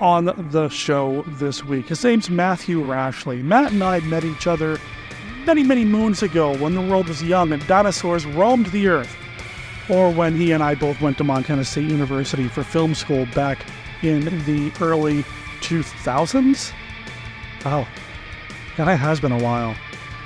[0.00, 1.88] on the show this week.
[1.88, 3.42] His name's Matthew Rashleigh.
[3.42, 4.78] Matt and I met each other
[5.44, 9.14] many, many moons ago when the world was young and dinosaurs roamed the earth
[9.90, 13.66] or when he and I both went to Montana State University for film school back
[14.02, 15.24] in the early
[15.60, 16.72] 2000s.
[17.64, 17.86] Oh,
[18.76, 19.74] that has been a while.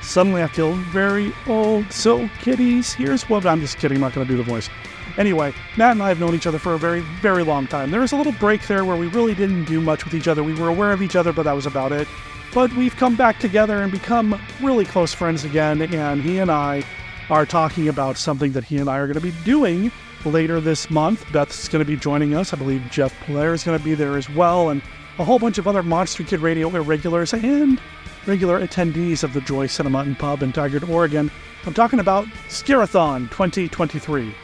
[0.03, 1.91] Suddenly I feel very old.
[1.91, 4.69] So, kiddies, here's what I'm just kidding, I'm not going to do the voice.
[5.17, 7.91] Anyway, Matt and I have known each other for a very, very long time.
[7.91, 10.43] There was a little break there where we really didn't do much with each other.
[10.43, 12.07] We were aware of each other, but that was about it.
[12.53, 16.85] But we've come back together and become really close friends again, and he and I
[17.31, 19.91] are talking about something that he and I are going to be doing
[20.25, 21.31] later this month.
[21.33, 22.53] Beth's going to be joining us.
[22.53, 24.83] I believe Jeff Blair is going to be there as well, and
[25.19, 27.81] a whole bunch of other Monster Kid Radio irregulars and
[28.27, 31.31] regular attendees of the Joy Cinema and Pub in Tigard, Oregon.
[31.67, 34.35] I'm talking about Scare-A-Thon 2023.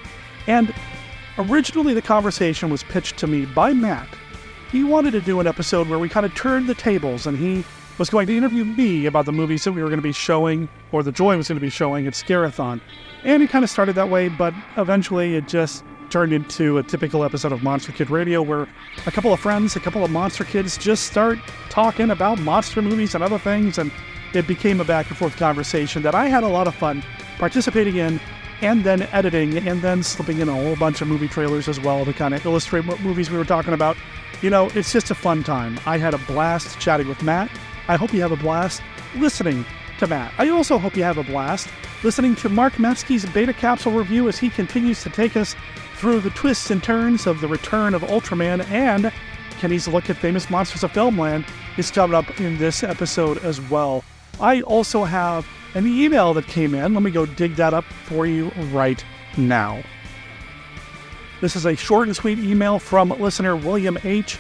[0.47, 0.75] And
[1.39, 4.09] originally, the conversation was pitched to me by Matt.
[4.71, 7.65] He wanted to do an episode where we kind of turned the tables and he
[8.00, 10.71] was going to interview me about the movies that we were going to be showing,
[10.91, 12.81] or the Joy was going to be showing at Scare-A-Thon.
[13.25, 17.25] And it kind of started that way, but eventually it just turned into a typical
[17.25, 18.66] episode of Monster Kid Radio where
[19.06, 23.15] a couple of friends, a couple of monster kids just start talking about monster movies
[23.15, 23.93] and other things, and
[24.33, 27.05] it became a back and forth conversation that I had a lot of fun
[27.37, 28.19] participating in
[28.62, 32.06] and then editing and then slipping in a whole bunch of movie trailers as well
[32.06, 33.94] to kind of illustrate what movies we were talking about.
[34.41, 35.78] You know, it's just a fun time.
[35.84, 37.50] I had a blast chatting with Matt.
[37.91, 38.83] I hope you have a blast
[39.17, 39.65] listening
[39.99, 40.33] to Matt.
[40.39, 41.69] I also hope you have a blast
[42.05, 45.56] listening to Mark Matzke's Beta Capsule review as he continues to take us
[45.97, 49.12] through the twists and turns of the return of Ultraman and
[49.59, 51.45] Kenny's look at famous monsters of Filmland
[51.78, 54.05] is coming up in this episode as well.
[54.39, 56.95] I also have an email that came in.
[56.95, 59.05] Let me go dig that up for you right
[59.37, 59.83] now.
[61.41, 64.39] This is a short and sweet email from listener William H.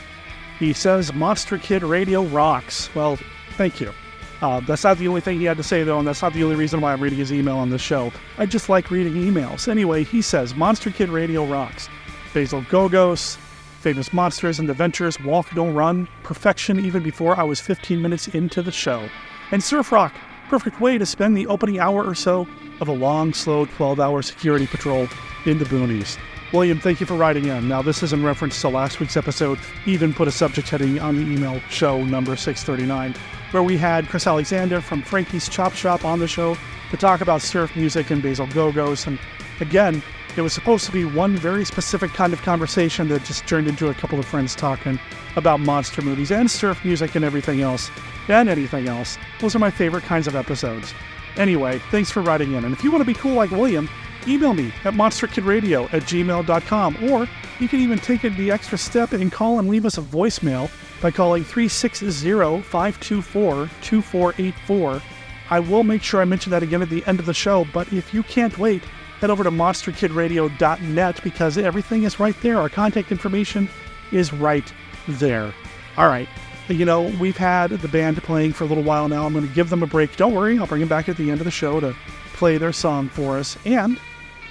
[0.60, 2.94] He says, Monster Kid Radio rocks.
[2.94, 3.18] Well,
[3.60, 3.92] Thank you.
[4.40, 6.42] Uh, that's not the only thing he had to say, though, and that's not the
[6.42, 8.10] only reason why I'm reading his email on this show.
[8.38, 9.68] I just like reading emails.
[9.68, 11.90] Anyway, he says Monster Kid Radio rocks.
[12.32, 13.36] Basil Gogos,
[13.80, 18.62] famous monsters and adventures, walk, don't run, perfection even before I was 15 minutes into
[18.62, 19.06] the show.
[19.50, 20.14] And Surf Rock,
[20.48, 22.48] perfect way to spend the opening hour or so
[22.80, 25.06] of a long, slow 12 hour security patrol
[25.44, 26.16] in the boonies.
[26.54, 27.68] William, thank you for writing in.
[27.68, 29.58] Now, this is in reference to last week's episode.
[29.84, 33.14] Even put a subject heading on the email show number 639
[33.50, 36.56] where we had Chris Alexander from Frankie's Chop Shop on the show
[36.90, 39.06] to talk about surf music and Basil Gogos.
[39.06, 39.18] And
[39.60, 40.02] again,
[40.36, 43.88] it was supposed to be one very specific kind of conversation that just turned into
[43.88, 44.98] a couple of friends talking
[45.36, 47.90] about monster movies and surf music and everything else,
[48.28, 49.18] and anything else.
[49.40, 50.94] Those are my favorite kinds of episodes.
[51.36, 52.64] Anyway, thanks for writing in.
[52.64, 53.88] And if you want to be cool like William,
[54.26, 57.28] email me at monsterkidradio at gmail.com, or
[57.58, 60.70] you can even take it the extra step and call and leave us a voicemail
[61.00, 65.02] by calling 360 524 2484.
[65.50, 67.92] I will make sure I mention that again at the end of the show, but
[67.92, 68.84] if you can't wait,
[69.20, 72.58] head over to monsterkidradio.net because everything is right there.
[72.58, 73.68] Our contact information
[74.12, 74.72] is right
[75.08, 75.52] there.
[75.96, 76.28] All right.
[76.68, 79.26] You know, we've had the band playing for a little while now.
[79.26, 80.16] I'm going to give them a break.
[80.16, 81.96] Don't worry, I'll bring them back at the end of the show to
[82.34, 83.58] play their song for us.
[83.64, 83.98] And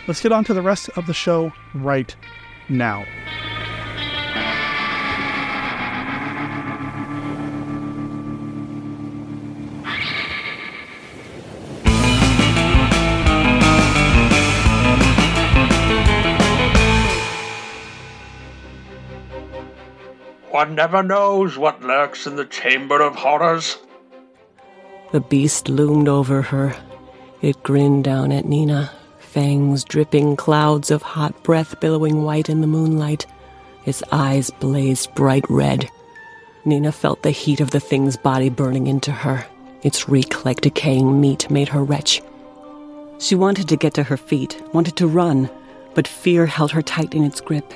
[0.07, 2.13] let's get on to the rest of the show right
[2.67, 3.05] now.
[20.59, 23.77] One never knows what lurks in the chamber of horrors.
[25.13, 26.75] The beast loomed over her.
[27.41, 32.67] It grinned down at Nina, fangs dripping, clouds of hot breath billowing white in the
[32.67, 33.25] moonlight.
[33.85, 35.89] Its eyes blazed bright red.
[36.65, 39.45] Nina felt the heat of the thing's body burning into her.
[39.81, 42.21] Its reek like decaying meat made her retch.
[43.17, 45.49] She wanted to get to her feet, wanted to run,
[45.93, 47.73] but fear held her tight in its grip.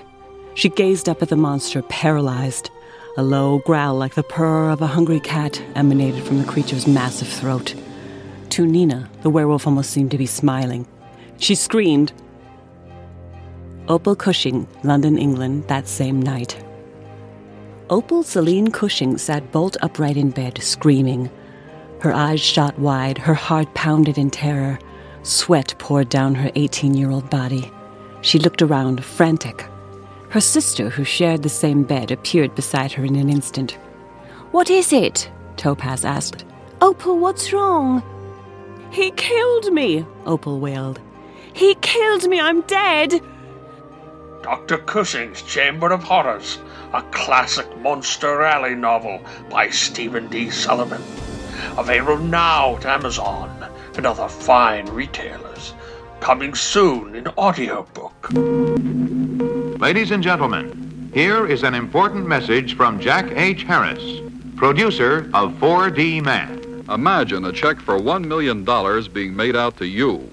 [0.56, 2.70] She gazed up at the monster, paralyzed.
[3.18, 7.28] A low growl like the purr of a hungry cat emanated from the creature's massive
[7.28, 7.76] throat.
[8.50, 10.88] To Nina, the werewolf almost seemed to be smiling.
[11.38, 12.14] She screamed.
[13.88, 16.64] Opal Cushing, London, England, that same night.
[17.90, 21.30] Opal Celine Cushing sat bolt upright in bed, screaming.
[22.00, 24.80] Her eyes shot wide, her heart pounded in terror.
[25.24, 27.72] Sweat poured down her 18 year old body.
[28.22, 29.66] She looked around, frantic.
[30.34, 33.74] Her sister, who shared the same bed, appeared beside her in an instant.
[34.50, 35.30] What is it?
[35.58, 36.44] Topaz asked.
[36.82, 38.02] Opal, what's wrong?
[38.90, 41.00] He killed me, Opal wailed.
[41.54, 43.22] He killed me, I'm dead.
[44.42, 44.80] Dr.
[44.80, 46.58] Cushing's Chamber of Horrors,
[46.94, 49.22] a classic Monster Alley novel
[49.52, 50.50] by Stephen D.
[50.50, 51.04] Sullivan.
[51.78, 55.76] Available now at Amazon and other fine retailers.
[56.22, 58.32] Coming soon in audiobook.
[59.80, 63.64] Ladies and gentlemen, here is an important message from Jack H.
[63.64, 64.22] Harris,
[64.56, 66.86] producer of 4D Man.
[66.90, 68.64] Imagine a check for $1 million
[69.12, 70.30] being made out to you.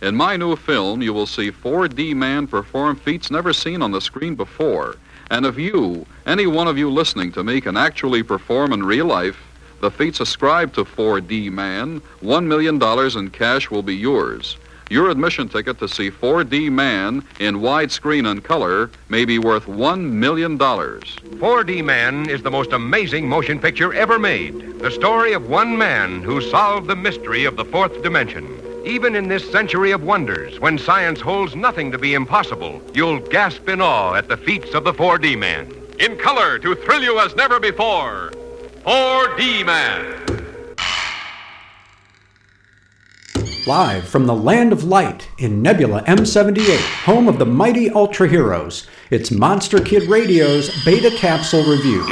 [0.00, 4.00] In my new film, you will see 4D Man perform feats never seen on the
[4.00, 4.96] screen before.
[5.30, 9.06] And if you, any one of you listening to me, can actually perform in real
[9.06, 9.38] life,
[9.80, 12.82] the feats ascribed to 4D Man, $1 million
[13.18, 14.56] in cash will be yours.
[14.90, 20.10] Your admission ticket to see 4D Man in widescreen and color may be worth $1
[20.10, 20.58] million.
[20.58, 24.78] 4D Man is the most amazing motion picture ever made.
[24.80, 28.60] The story of one man who solved the mystery of the fourth dimension.
[28.84, 33.66] Even in this century of wonders, when science holds nothing to be impossible, you'll gasp
[33.70, 35.72] in awe at the feats of the 4D Man.
[35.98, 38.32] In color to thrill you as never before,
[38.84, 40.23] 4D Man.
[43.66, 48.86] Live from the land of light in Nebula M78, home of the mighty Ultra Heroes,
[49.08, 52.04] it's Monster Kid Radio's Beta Capsule Review.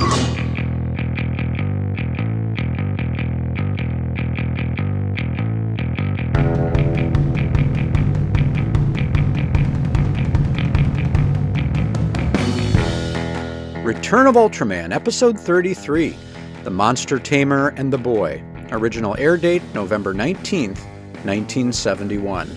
[13.85, 16.17] Return of Ultraman, Episode 33
[16.65, 18.43] The Monster Tamer and the Boy.
[18.71, 20.89] Original air date November 19th,
[21.25, 22.51] 1971.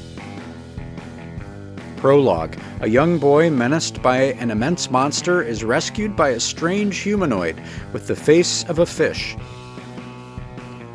[1.98, 7.60] Prologue A young boy menaced by an immense monster is rescued by a strange humanoid
[7.94, 9.36] with the face of a fish.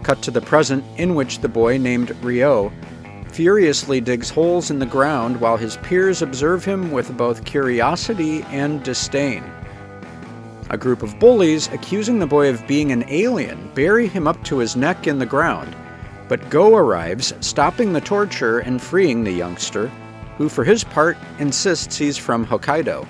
[0.02, 2.72] Cut to the present, in which the boy named Rio
[3.32, 8.82] furiously digs holes in the ground while his peers observe him with both curiosity and
[8.82, 9.42] disdain.
[10.70, 14.58] A group of bullies, accusing the boy of being an alien, bury him up to
[14.58, 15.74] his neck in the ground.
[16.30, 19.88] But Go arrives, stopping the torture and freeing the youngster,
[20.38, 23.04] who for his part insists he's from Hokkaido.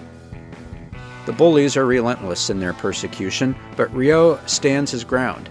[1.26, 5.50] The bullies are relentless in their persecution, but Ryo stands his ground.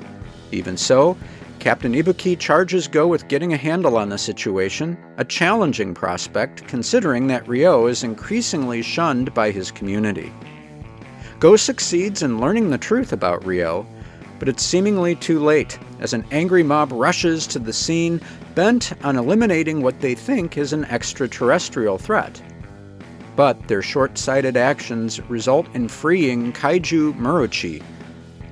[0.52, 1.16] Even so,
[1.60, 7.28] Captain Ibuki charges Go with getting a handle on the situation, a challenging prospect considering
[7.28, 10.34] that Ryo is increasingly shunned by his community.
[11.40, 13.86] Go succeeds in learning the truth about Ryo,
[14.40, 18.20] but it's seemingly too late as an angry mob rushes to the scene
[18.56, 22.42] bent on eliminating what they think is an extraterrestrial threat.
[23.36, 27.84] But their short sighted actions result in freeing Kaiju Murochi,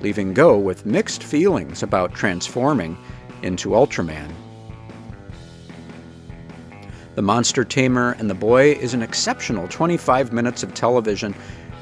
[0.00, 2.96] leaving Go with mixed feelings about transforming
[3.42, 4.32] into Ultraman.
[7.14, 11.34] The Monster Tamer and the Boy is an exceptional 25 minutes of television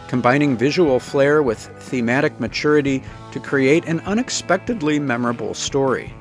[0.09, 6.15] combining visual flair with thematic maturity to create an unexpectedly memorable story.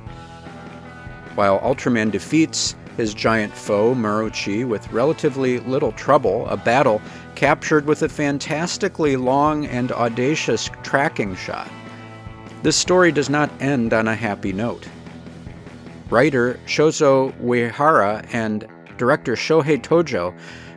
[1.35, 7.01] While Ultraman defeats his giant foe, Murochi, with relatively little trouble, a battle
[7.35, 11.69] captured with a fantastically long and audacious tracking shot.
[12.63, 14.87] This story does not end on a happy note.
[16.09, 20.33] Writer Shozo Uehara and director Shohei Tojo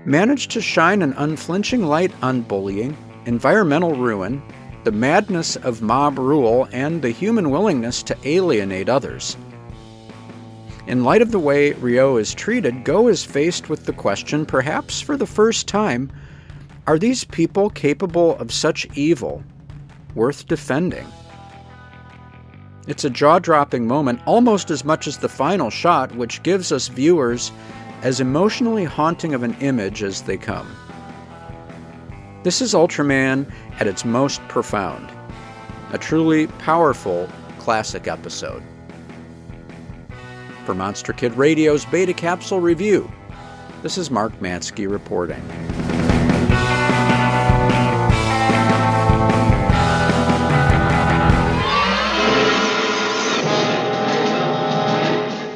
[0.08, 2.96] managed to shine an unflinching light on bullying,
[3.26, 4.42] environmental ruin,
[4.84, 9.36] the madness of mob rule, and the human willingness to alienate others.
[10.86, 14.98] In light of the way Rio is treated, Go is faced with the question, perhaps
[15.02, 16.10] for the first time
[16.86, 19.44] are these people capable of such evil
[20.14, 21.06] worth defending?
[22.86, 26.88] It's a jaw dropping moment, almost as much as the final shot, which gives us
[26.88, 27.52] viewers
[28.02, 30.68] as emotionally haunting of an image as they come.
[32.44, 33.50] This is Ultraman
[33.80, 35.10] at its most profound,
[35.92, 37.28] a truly powerful
[37.58, 38.62] classic episode.
[40.64, 43.10] For Monster Kid Radio's Beta Capsule Review,
[43.82, 45.42] this is Mark Matzke reporting.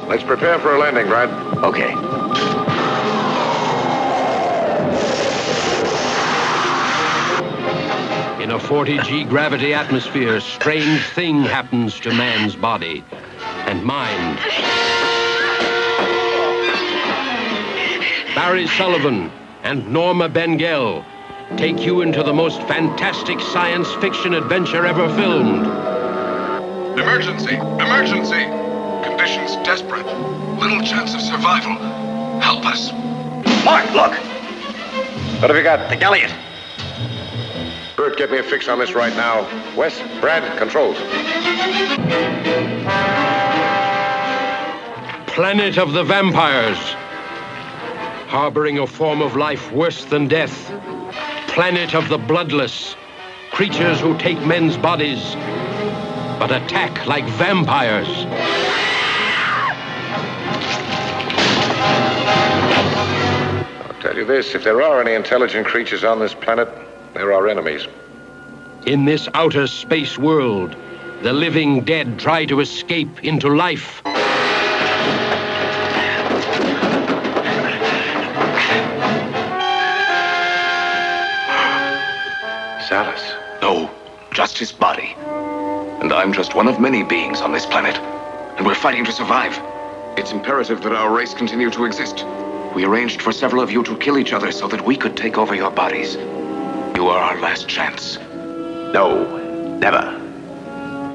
[0.07, 1.29] Let's prepare for a landing, Brad.
[1.63, 2.12] Okay.
[8.53, 13.03] A 40G gravity atmosphere, strange thing happens to man's body
[13.65, 14.37] and mind.
[18.35, 19.31] Barry Sullivan
[19.63, 21.03] and Norma Bengell
[21.57, 25.65] take you into the most fantastic science fiction adventure ever filmed.
[26.99, 27.55] Emergency!
[27.55, 28.43] Emergency!
[29.03, 30.05] Conditions desperate.
[30.59, 31.75] Little chance of survival.
[32.39, 32.91] Help us.
[33.65, 34.13] Mark, look!
[35.41, 35.89] What have you got?
[35.89, 36.31] The Elliot.
[38.03, 39.47] Bert, get me a fix on this right now.
[39.77, 40.97] Wes, Brad, controls.
[45.27, 46.77] Planet of the Vampires.
[48.27, 50.69] Harboring a form of life worse than death.
[51.47, 52.97] Planet of the Bloodless.
[53.51, 55.35] Creatures who take men's bodies,
[56.39, 58.09] but attack like vampires.
[63.79, 66.67] I'll tell you this if there are any intelligent creatures on this planet,
[67.13, 67.87] they're our enemies.
[68.85, 70.75] In this outer space world,
[71.21, 74.01] the living dead try to escape into life.
[82.87, 83.33] Salas.
[83.61, 83.89] No,
[84.33, 85.15] just his body.
[86.01, 87.97] And I'm just one of many beings on this planet.
[88.57, 89.57] And we're fighting to survive.
[90.17, 92.25] It's imperative that our race continue to exist.
[92.75, 95.37] We arranged for several of you to kill each other so that we could take
[95.37, 96.17] over your bodies.
[97.03, 98.17] You are our last chance.
[98.93, 99.37] No,
[99.77, 100.17] never.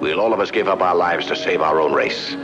[0.02, 2.34] We'll all of us give up our lives to save our own race.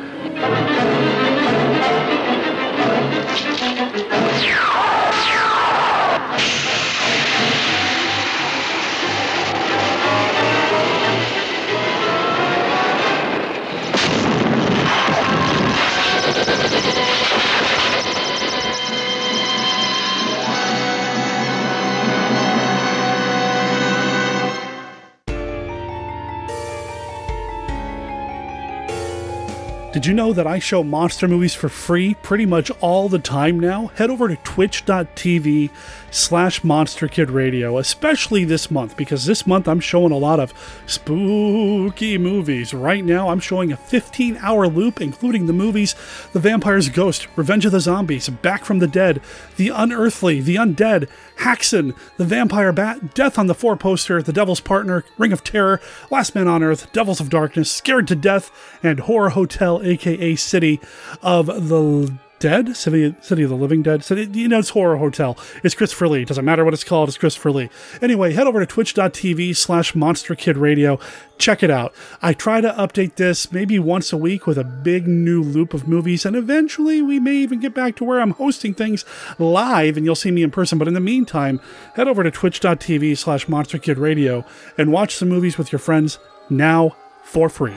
[29.94, 33.60] Did you know that I show monster movies for free pretty much all the time
[33.60, 33.92] now?
[33.94, 35.70] Head over to twitch.tv
[36.10, 40.52] slash monster kid radio, especially this month, because this month I'm showing a lot of
[40.86, 42.74] spooky movies.
[42.74, 45.94] Right now I'm showing a 15 hour loop, including the movies
[46.32, 49.20] The Vampire's Ghost, Revenge of the Zombies, Back from the Dead,
[49.56, 51.08] The Unearthly, The Undead,
[51.38, 55.80] Häxan, The Vampire Bat, Death on the Four Poster, The Devil's Partner, Ring of Terror,
[56.10, 58.50] Last Man on Earth, Devils of Darkness, Scared to Death,
[58.82, 60.80] and Horror Hotel, aka City
[61.22, 62.12] of the
[62.44, 64.04] Dead, City, City of the Living Dead.
[64.04, 65.38] So, you know, it's Horror Hotel.
[65.62, 66.26] It's Christopher Lee.
[66.26, 67.08] Doesn't matter what it's called.
[67.08, 67.70] It's Christopher Lee.
[68.02, 70.98] Anyway, head over to twitch.tv slash Monster Kid Radio.
[71.38, 71.94] Check it out.
[72.20, 75.88] I try to update this maybe once a week with a big new loop of
[75.88, 79.06] movies, and eventually we may even get back to where I'm hosting things
[79.38, 80.76] live and you'll see me in person.
[80.76, 81.60] But in the meantime,
[81.94, 84.44] head over to twitch.tv slash Monster Kid Radio
[84.76, 86.18] and watch some movies with your friends
[86.50, 87.76] now for free.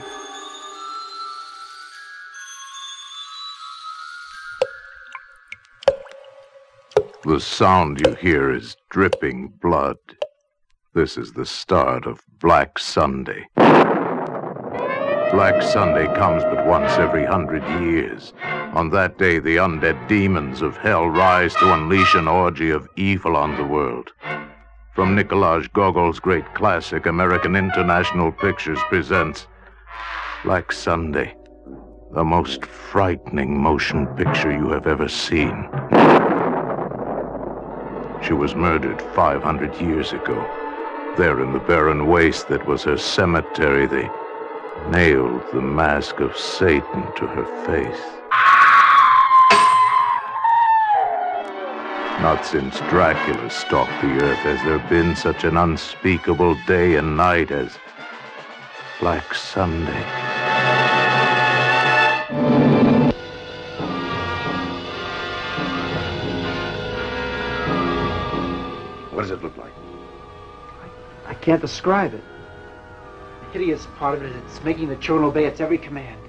[7.28, 9.98] The sound you hear is dripping blood.
[10.94, 13.46] This is the start of Black Sunday.
[13.54, 18.32] Black Sunday comes but once every hundred years.
[18.72, 23.36] On that day, the undead demons of hell rise to unleash an orgy of evil
[23.36, 24.10] on the world.
[24.94, 29.46] From Nikolai Gogol's great classic, American International Pictures presents
[30.44, 31.36] Black Sunday,
[32.14, 35.68] the most frightening motion picture you have ever seen.
[38.28, 40.36] She was murdered 500 years ago.
[41.16, 44.10] There in the barren waste that was her cemetery, they
[44.90, 48.02] nailed the mask of Satan to her face.
[52.20, 57.50] Not since Dracula stalked the earth has there been such an unspeakable day and night
[57.50, 57.78] as
[59.00, 60.37] Black Sunday.
[69.18, 69.72] What does it look like?
[71.26, 72.22] I can't describe it.
[73.40, 76.20] The hideous part of it is it's making the children obey its every command.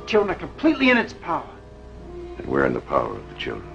[0.00, 1.46] The children are completely in its power.
[2.38, 3.68] And we're in the power of the children.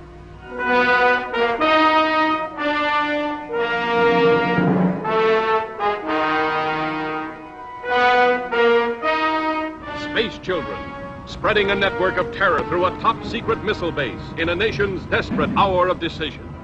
[10.02, 10.92] Space Children,
[11.28, 15.52] spreading a network of terror through a top secret missile base in a nation's desperate
[15.52, 16.57] hour of decision.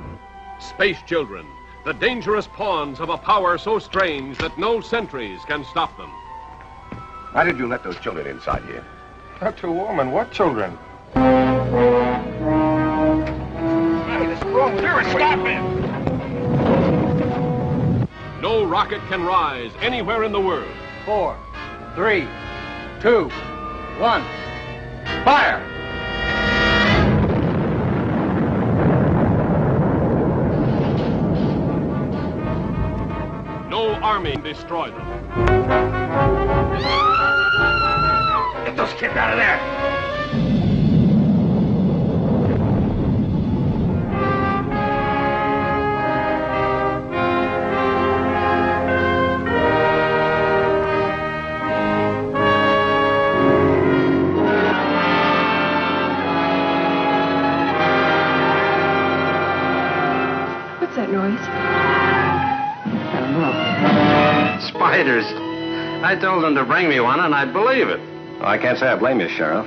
[0.64, 1.46] Space Children,
[1.84, 6.10] the dangerous pawns of a power so strange that no sentries can stop them.
[7.34, 8.86] Why did you let those children inside here?
[9.42, 9.72] Not Dr.
[9.72, 10.78] Woolman, what children?
[18.42, 20.72] No rocket can rise anywhere in the world.
[21.06, 21.38] Four,
[21.96, 22.28] three,
[23.02, 23.30] two,
[24.00, 24.24] one.
[25.26, 25.73] Fire!
[34.04, 35.30] Army destroy them.
[38.66, 39.58] Get those kids out of there!
[60.82, 61.93] What's that noise?
[63.36, 64.60] I.
[64.68, 65.26] Spiders.
[66.04, 68.00] I told them to bring me one, and I'd believe it.
[68.42, 69.66] I can't say I blame you, Sheriff.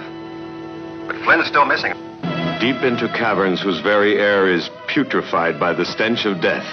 [1.07, 1.93] But Flynn's still missing.
[2.61, 6.67] Deep into caverns whose very air is putrefied by the stench of death.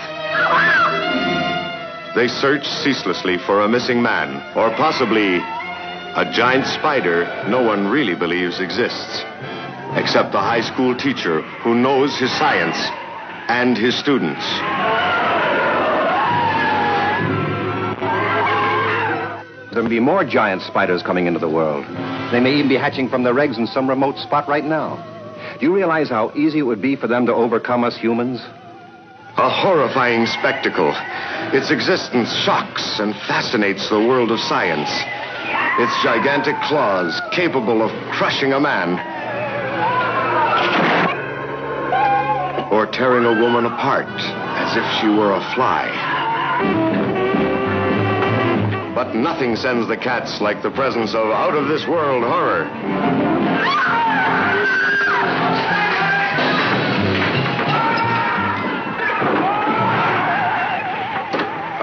[2.15, 8.15] They search ceaselessly for a missing man, or possibly a giant spider no one really
[8.15, 9.23] believes exists,
[9.95, 12.77] except the high school teacher who knows his science
[13.50, 14.45] and his students.
[19.73, 21.85] There may be more giant spiders coming into the world.
[22.31, 25.01] They may even be hatching from their eggs in some remote spot right now.
[25.59, 28.39] Do you realize how easy it would be for them to overcome us humans?
[29.38, 30.93] A horrifying spectacle.
[31.53, 34.89] Its existence shocks and fascinates the world of science.
[35.79, 38.99] Its gigantic claws capable of crushing a man
[42.71, 47.02] or tearing a woman apart as if she were a fly.
[49.03, 52.63] But nothing sends the cats like the presence of out of this world horror.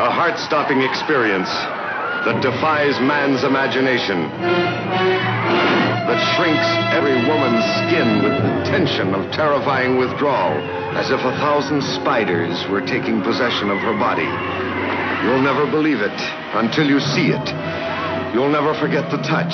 [0.01, 1.51] A heart stopping experience
[2.25, 4.25] that defies man's imagination,
[6.09, 6.65] that shrinks
[6.97, 10.57] every woman's skin with the tension of terrifying withdrawal,
[10.97, 14.70] as if a thousand spiders were taking possession of her body.
[15.23, 16.19] You'll never believe it
[16.55, 17.49] until you see it.
[18.33, 19.53] You'll never forget the touch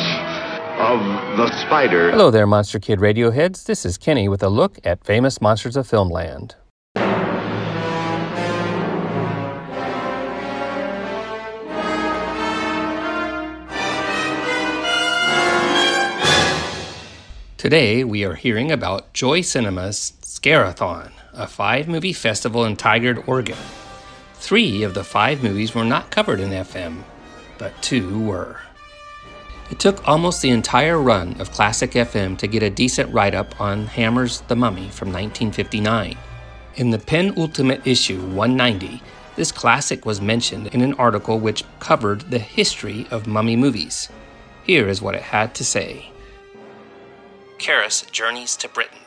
[0.79, 1.01] of
[1.37, 2.13] the spider.
[2.13, 3.65] Hello there, Monster Kid Radioheads.
[3.65, 6.55] This is Kenny with a look at famous monsters of filmland.
[17.57, 23.59] Today, we are hearing about Joy Cinema's Scare-A-Thon, a five movie festival in Tigard, Oregon.
[24.39, 27.03] Three of the five movies were not covered in FM,
[27.59, 28.61] but two were.
[29.71, 33.61] It took almost the entire run of Classic FM to get a decent write up
[33.61, 36.17] on Hammer's The Mummy from 1959.
[36.77, 39.03] In the penultimate issue, 190,
[39.35, 44.09] this classic was mentioned in an article which covered the history of mummy movies.
[44.63, 46.11] Here is what it had to say.
[47.59, 48.99] Kharis journeys to Britain,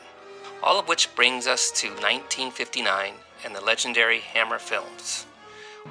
[0.62, 3.14] all of which brings us to 1959
[3.44, 5.26] and the legendary Hammer films,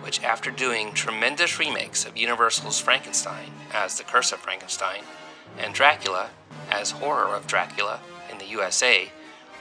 [0.01, 5.01] which, after doing tremendous remakes of Universal's Frankenstein as The Curse of Frankenstein
[5.57, 6.29] and Dracula
[6.71, 7.99] as Horror of Dracula
[8.31, 9.11] in the USA,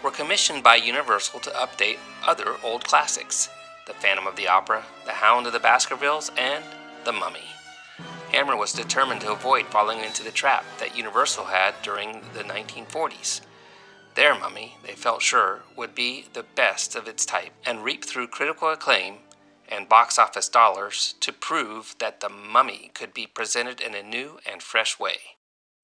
[0.03, 3.49] were commissioned by Universal to update other old classics
[3.87, 6.65] The Phantom of the Opera, The Hound of the Baskervilles, and
[7.05, 7.49] The Mummy.
[8.33, 13.41] Hammer was determined to avoid falling into the trap that Universal had during the 1940s.
[14.19, 18.27] Their mummy, they felt sure, would be the best of its type and reap through
[18.27, 19.19] critical acclaim
[19.69, 24.41] and box office dollars to prove that the mummy could be presented in a new
[24.45, 25.19] and fresh way.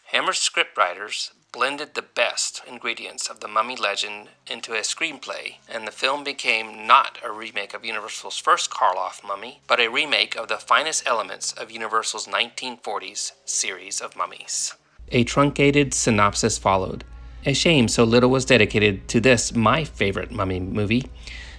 [0.07, 5.93] Hammer's scriptwriters blended the best ingredients of the mummy legend into a screenplay, and the
[5.93, 10.57] film became not a remake of Universal's first Karloff mummy, but a remake of the
[10.57, 14.75] finest elements of Universal's 1940s series of mummies.
[15.13, 17.05] A truncated synopsis followed.
[17.47, 21.05] A shame so little was dedicated to this, my favorite mummy movie,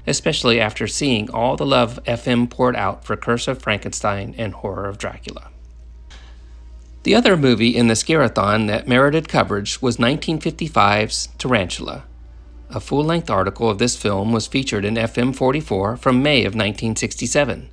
[0.08, 4.88] especially after seeing all the love FM poured out for Curse of Frankenstein and Horror
[4.88, 5.50] of Dracula.
[7.04, 12.04] The other movie in the Scare-A-Thon that merited coverage was 1955's Tarantula.
[12.72, 16.56] A full length article of this film was featured in FM 44 from May of
[16.56, 17.70] 1967.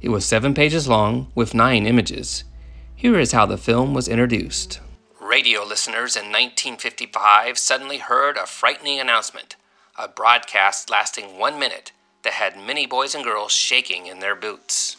[0.00, 2.42] It was seven pages long with nine images.
[2.96, 4.80] Here is how the film was introduced.
[5.26, 9.56] Radio listeners in 1955 suddenly heard a frightening announcement,
[9.98, 11.90] a broadcast lasting one minute
[12.22, 14.98] that had many boys and girls shaking in their boots.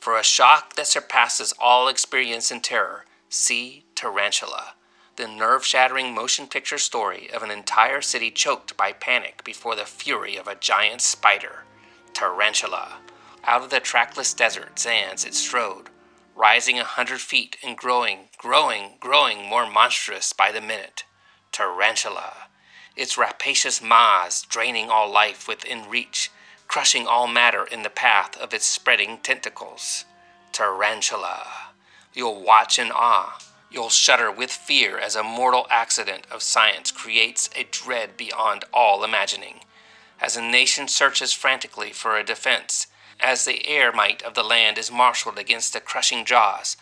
[0.00, 4.74] For a shock that surpasses all experience in terror, see Tarantula,
[5.14, 9.84] the nerve shattering motion picture story of an entire city choked by panic before the
[9.84, 11.62] fury of a giant spider,
[12.12, 12.96] Tarantula.
[13.44, 15.90] Out of the trackless desert sands it strode,
[16.38, 21.02] rising a hundred feet and growing, growing, growing more monstrous by the minute.
[21.50, 22.32] Tarantula.
[22.94, 26.30] Its rapacious maws draining all life within reach,
[26.68, 30.04] crushing all matter in the path of its spreading tentacles.
[30.52, 31.44] Tarantula.
[32.14, 33.38] You'll watch in awe.
[33.70, 39.02] You'll shudder with fear as a mortal accident of science creates a dread beyond all
[39.02, 39.60] imagining.
[40.20, 42.86] As a nation searches frantically for a defense,
[43.20, 46.76] as the air might of the land is marshaled against the crushing jaws,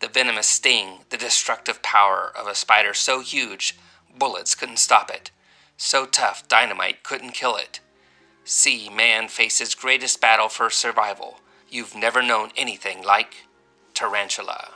[0.00, 3.76] the venomous sting, the destructive power of a spider so huge,
[4.16, 5.30] bullets couldn't stop it.
[5.76, 7.80] So tough, dynamite couldn't kill it.
[8.44, 11.40] See man faces greatest battle for survival.
[11.68, 13.44] You've never known anything like
[13.94, 14.70] Tarantula.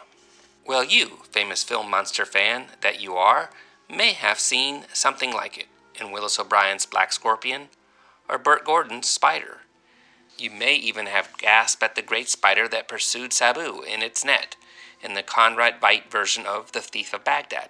[0.67, 3.51] Well, you, famous film monster fan that you are,
[3.89, 5.67] may have seen something like it
[6.01, 7.69] in Willis O'Brien's Black Scorpion
[8.29, 9.62] or Bert Gordon's Spider.
[10.39, 14.57] You may even have gasped at the great spider that pursued Sabu in its net
[15.03, 17.69] in the Conrad Veidt version of The Thief of Baghdad.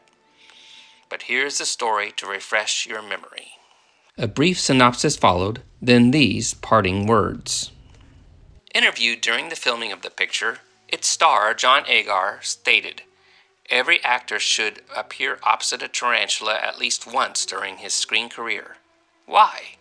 [1.08, 3.52] But here's the story to refresh your memory.
[4.18, 7.70] A brief synopsis followed, then these parting words.
[8.74, 13.02] Interviewed during the filming of the picture, its star, John Agar, stated
[13.70, 18.76] Every actor should appear opposite a tarantula at least once during his screen career.
[19.24, 19.76] Why?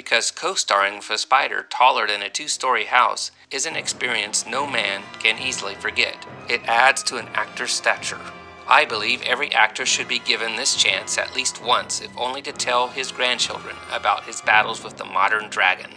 [0.00, 4.46] Because co starring with a spider taller than a two story house is an experience
[4.46, 6.26] no man can easily forget.
[6.48, 8.18] It adds to an actor's stature.
[8.66, 12.50] I believe every actor should be given this chance at least once, if only to
[12.52, 15.90] tell his grandchildren about his battles with the modern dragon.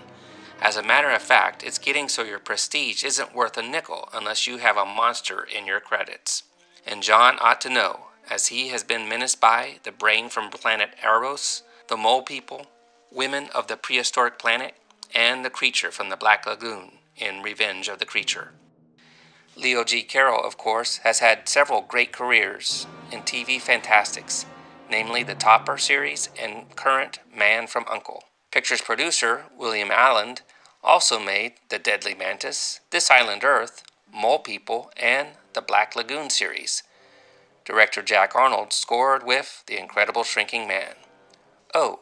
[0.61, 4.47] As a matter of fact, it's getting so your prestige isn't worth a nickel unless
[4.47, 6.43] you have a monster in your credits.
[6.85, 10.89] And John ought to know, as he has been menaced by the brain from planet
[11.01, 12.67] Arous, the mole people,
[13.13, 14.73] women of the prehistoric planet,
[15.13, 18.51] and the creature from the Black Lagoon in Revenge of the Creature.
[19.55, 20.01] Leo G.
[20.01, 24.47] Carroll, of course, has had several great careers in TV fantastics,
[24.89, 28.23] namely the Topper series and current Man from Uncle.
[28.51, 30.41] Pictures producer William Alland
[30.83, 36.83] also made The Deadly Mantis, This Island Earth, Mole People, and the Black Lagoon series.
[37.63, 40.95] Director Jack Arnold scored with The Incredible Shrinking Man.
[41.73, 41.99] Oh,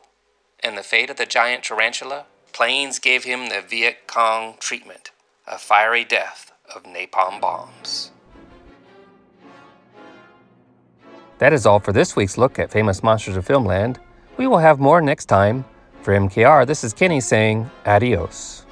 [0.64, 2.26] and the fate of the giant tarantula?
[2.54, 5.12] Planes gave him the Viet Cong treatment,
[5.48, 8.12] a fiery death of napalm bombs.
[11.40, 13.98] That is all for this week's look at famous monsters of filmland.
[14.38, 15.66] We will have more next time.
[16.04, 18.66] For MKR, this is Kenny saying adios.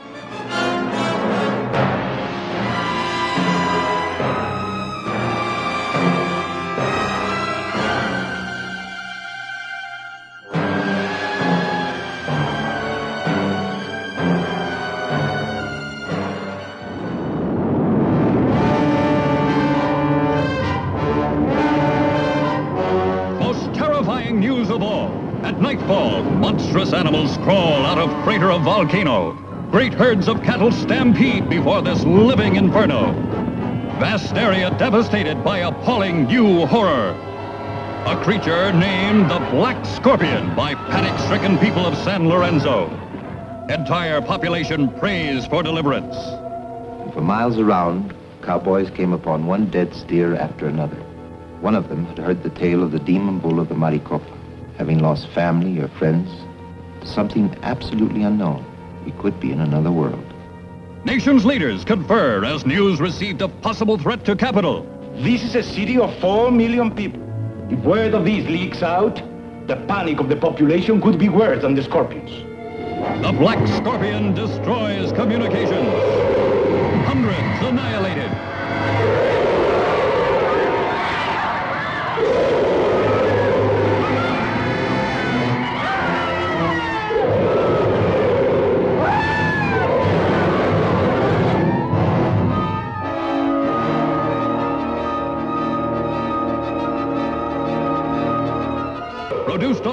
[28.80, 29.34] Volcano.
[29.72, 33.12] Great herds of cattle stampede before this living inferno.
[34.00, 37.10] Vast area devastated by appalling new horror.
[38.06, 42.86] A creature named the Black Scorpion by panic-stricken people of San Lorenzo.
[43.68, 46.16] Entire population prays for deliverance.
[47.14, 48.14] For miles around,
[48.44, 50.96] cowboys came upon one dead steer after another.
[51.60, 54.38] One of them had heard the tale of the demon bull of the Maricopa.
[54.78, 56.32] Having lost family or friends,
[57.04, 58.66] something absolutely unknown,
[59.10, 60.24] we could be in another world.
[61.04, 64.84] Nation's leaders confer as news received of possible threat to capital.
[65.16, 67.22] This is a city of 4 million people.
[67.72, 69.16] If word of these leaks out,
[69.68, 72.30] the panic of the population could be worse than the scorpions.
[73.24, 75.96] The Black Scorpion destroys communications.
[77.08, 78.59] Hundreds annihilated.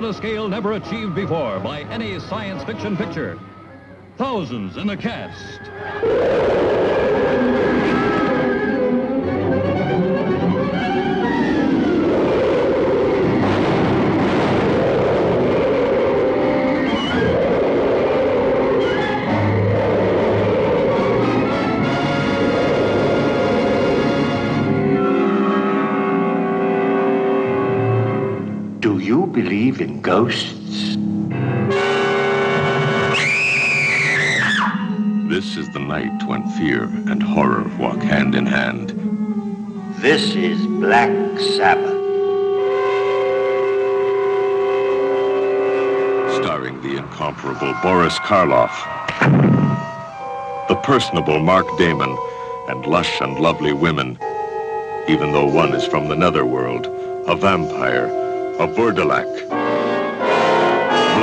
[0.06, 3.36] A scale never achieved before by any science fiction picture.
[4.16, 6.85] Thousands in the cast.
[30.16, 30.96] Ghosts?
[35.28, 38.94] This is the night when fear and horror walk hand in hand.
[39.98, 42.00] This is Black Sabbath.
[46.40, 48.74] Starring the incomparable Boris Karloff,
[50.68, 52.16] the personable Mark Damon,
[52.70, 54.18] and lush and lovely women,
[55.08, 56.86] even though one is from the netherworld,
[57.26, 58.06] a vampire,
[58.58, 59.55] a Wurdalak.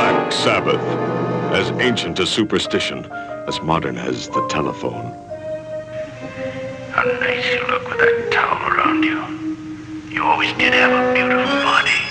[0.03, 0.81] Black Sabbath,
[1.53, 3.09] as ancient as superstition,
[3.47, 5.13] as modern as the telephone.
[6.91, 9.23] How nice you look with that towel around you.
[10.13, 12.01] You always did have a beautiful body.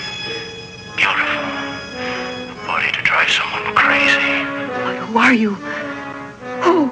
[0.97, 1.43] Beautiful.
[2.49, 4.41] A body to drive someone crazy.
[5.05, 5.53] Who are you?
[6.63, 6.89] Who?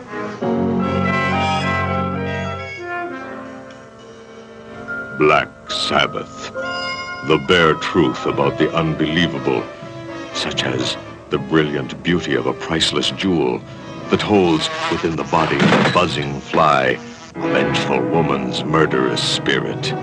[5.17, 6.51] Black Sabbath.
[7.25, 9.63] The bare truth about the unbelievable,
[10.41, 10.97] such as
[11.29, 13.61] the brilliant beauty of a priceless jewel
[14.09, 16.97] that holds within the body of a buzzing fly
[17.35, 19.93] a vengeful woman's murderous spirit.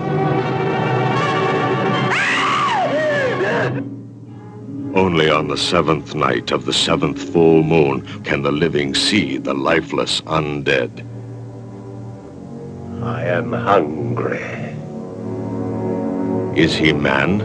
[4.95, 9.53] Only on the seventh night of the seventh full moon can the living see the
[9.53, 11.05] lifeless undead.
[13.03, 14.39] I am hungry.
[16.57, 17.41] Is he man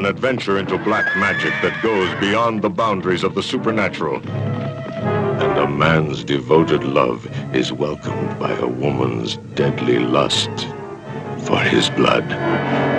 [0.00, 4.26] An adventure into black magic that goes beyond the boundaries of the supernatural.
[4.26, 10.48] And a man's devoted love is welcomed by a woman's deadly lust
[11.44, 12.89] for his blood.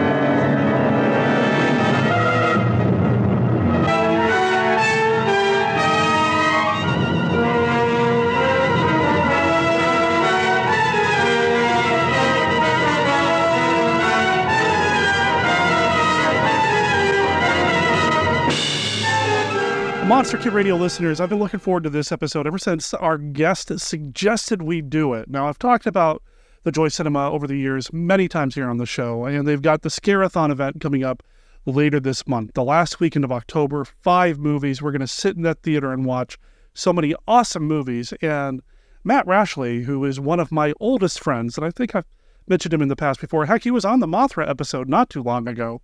[20.21, 23.79] Monster Kid Radio listeners, I've been looking forward to this episode ever since our guest
[23.79, 25.27] suggested we do it.
[25.27, 26.21] Now, I've talked about
[26.61, 29.81] the Joy Cinema over the years many times here on the show, and they've got
[29.81, 31.23] the Scare-A-Thon event coming up
[31.65, 33.83] later this month, the last weekend of October.
[33.83, 34.79] Five movies.
[34.79, 36.37] We're going to sit in that theater and watch
[36.75, 38.13] so many awesome movies.
[38.21, 38.61] And
[39.03, 42.05] Matt Rashleigh, who is one of my oldest friends, and I think I've
[42.47, 43.47] mentioned him in the past before.
[43.47, 45.81] Heck, he was on the Mothra episode not too long ago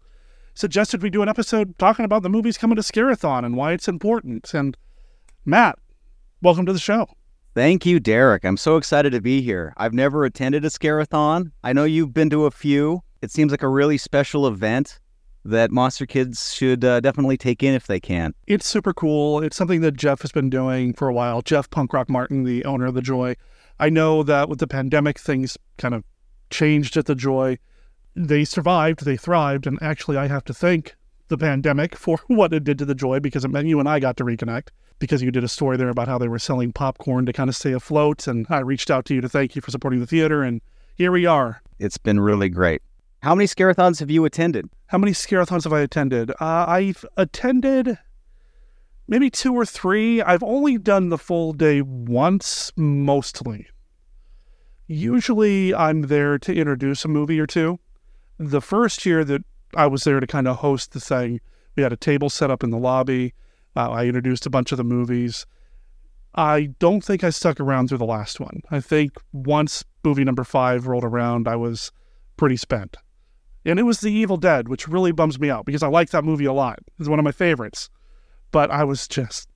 [0.57, 3.87] suggested we do an episode talking about the movies coming to Scare-A-Thon and why it's
[3.87, 4.51] important.
[4.55, 4.75] And
[5.45, 5.77] Matt,
[6.41, 7.07] welcome to the show.
[7.53, 8.43] Thank you, Derek.
[8.43, 9.73] I'm so excited to be here.
[9.77, 11.51] I've never attended a Scare-A-Thon.
[11.63, 13.03] I know you've been to a few.
[13.21, 14.99] It seems like a really special event
[15.45, 18.33] that Monster Kids should uh, definitely take in if they can.
[18.47, 19.41] It's super cool.
[19.43, 21.41] It's something that Jeff has been doing for a while.
[21.43, 23.35] Jeff Punk Rock Martin, the owner of the Joy.
[23.79, 26.03] I know that with the pandemic, things kind of
[26.49, 27.59] changed at the Joy
[28.17, 30.95] they survived, they thrived, and actually, I have to thank
[31.27, 33.99] the pandemic for what it did to the joy because it meant you and I
[33.99, 37.27] got to reconnect because you did a story there about how they were selling popcorn
[37.27, 38.25] to kind of stay afloat.
[38.25, 40.61] And I reached out to you to thank you for supporting the theater, and
[40.95, 41.61] here we are.
[41.77, 42.81] It's been really great.
[43.21, 44.69] How many Scare-A-Thons have you attended?
[44.87, 46.31] How many Scare-A-Thons have I attended?
[46.31, 47.99] Uh, I've attended
[49.07, 50.21] maybe two or three.
[50.21, 53.67] I've only done the full day once, mostly.
[54.87, 57.79] Usually, I'm there to introduce a movie or two
[58.37, 59.43] the first year that
[59.75, 61.39] I was there to kind of host the thing,
[61.75, 63.33] we had a table set up in the lobby.
[63.75, 65.45] Uh, I introduced a bunch of the movies.
[66.35, 68.61] I don't think I stuck around through the last one.
[68.69, 71.91] I think once movie number five rolled around, I was
[72.37, 72.97] pretty spent.
[73.65, 76.23] And it was The Evil Dead, which really bums me out because I like that
[76.23, 76.79] movie a lot.
[76.99, 77.89] It's one of my favorites.
[78.51, 79.49] But I was just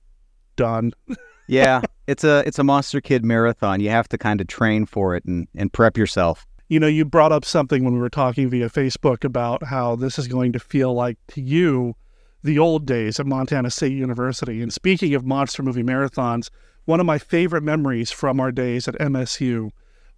[0.56, 0.92] done.
[1.46, 3.80] yeah, it's a it's a Monster Kid marathon.
[3.80, 7.04] You have to kind of train for it and, and prep yourself you know, you
[7.04, 10.58] brought up something when we were talking via Facebook about how this is going to
[10.58, 11.94] feel like to you
[12.42, 14.62] the old days at Montana State University.
[14.62, 16.48] And speaking of monster movie marathons,
[16.86, 19.68] one of my favorite memories from our days at MSU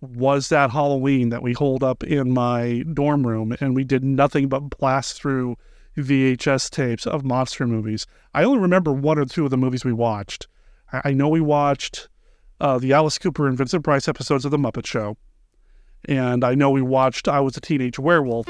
[0.01, 4.49] was that Halloween that we holed up in my dorm room and we did nothing
[4.49, 5.57] but blast through
[5.97, 8.07] VHS tapes of monster movies.
[8.33, 10.47] I only remember one or two of the movies we watched.
[10.93, 12.07] I know we watched
[12.61, 15.17] uh, the Alice Cooper and Vincent Price episodes of The Muppet Show.
[16.07, 18.47] And I know we watched I Was a Teenage Werewolf.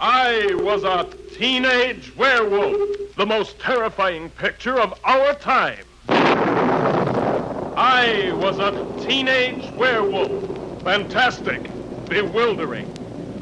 [0.00, 5.84] I was a teenage werewolf, the most terrifying picture of our time.
[7.76, 8.72] I was a
[9.06, 11.62] teenage werewolf, fantastic,
[12.08, 12.92] bewildering,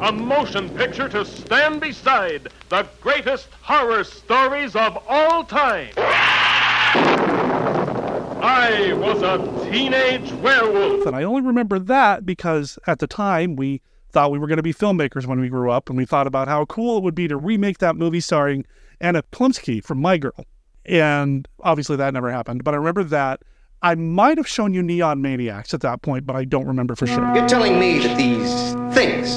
[0.01, 5.93] a motion picture to stand beside the greatest horror stories of all time.
[8.51, 11.07] I was a teenage werewolf.
[11.07, 14.63] And I only remember that because at the time we thought we were going to
[14.63, 17.29] be filmmakers when we grew up, and we thought about how cool it would be
[17.29, 18.67] to remake that movie starring
[19.01, 20.45] Anna Chlumsky from My Girl.
[20.85, 22.65] And obviously that never happened.
[22.65, 23.43] But I remember that.
[23.83, 27.07] I might have shown you Neon Maniacs at that point, but I don't remember for
[27.07, 27.35] sure.
[27.35, 29.35] You're telling me that these things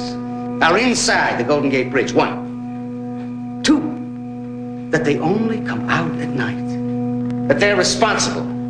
[0.61, 2.11] are inside the Golden Gate Bridge.
[2.11, 3.61] One.
[3.63, 4.89] Two.
[4.89, 7.47] That they only come out at night.
[7.47, 8.62] That they're responsible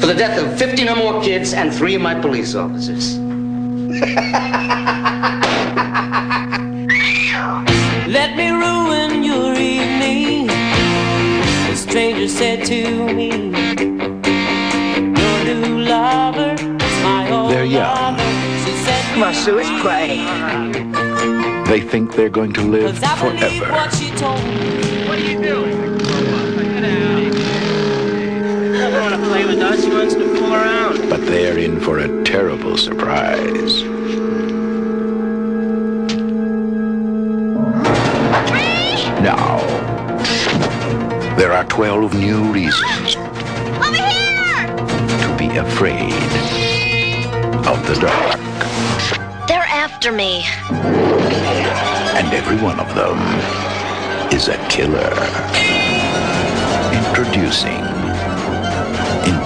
[0.00, 3.18] for the death of 15 or more kids and three of my police officers.
[8.08, 10.46] Let me ruin your evening.
[10.46, 13.28] The stranger said to me,
[15.18, 18.16] Your new lover is my old They're young.
[18.16, 18.22] lover.
[18.64, 20.24] She said, Come on, Sue, it's play.
[21.66, 23.72] They think they're going to live Cause I believe forever.
[23.72, 25.06] what she told me.
[25.06, 25.88] What are you doing?
[29.10, 30.14] doesn't want to play with us.
[30.14, 31.10] He wants to fool around.
[31.10, 33.82] But they're in for a terrible surprise.
[39.22, 39.58] Now,
[41.36, 43.14] there are 12 new reasons
[45.22, 46.12] to be afraid
[47.66, 48.38] of the dark.
[49.48, 50.44] They're after me.
[52.16, 53.18] And every one of them
[54.32, 55.12] is a killer.
[56.92, 57.87] Introducing, in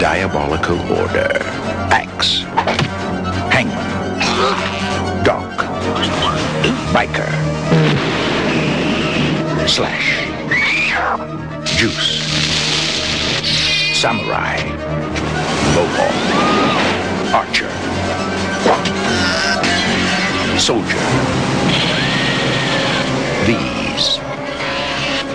[0.02, 1.30] diabolical order,
[1.92, 2.42] Axe,
[3.54, 4.18] Hangman,
[5.22, 5.48] Dog,
[6.92, 7.30] Biker,
[9.68, 10.26] Slash,
[11.78, 12.18] Juice,
[13.96, 14.56] Samurai,
[15.76, 16.18] Mohawk,
[17.32, 17.70] Archer,
[20.58, 20.98] Soldier.
[23.46, 24.18] These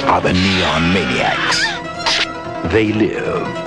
[0.04, 1.64] are the Neon Maniacs.
[2.74, 3.67] They live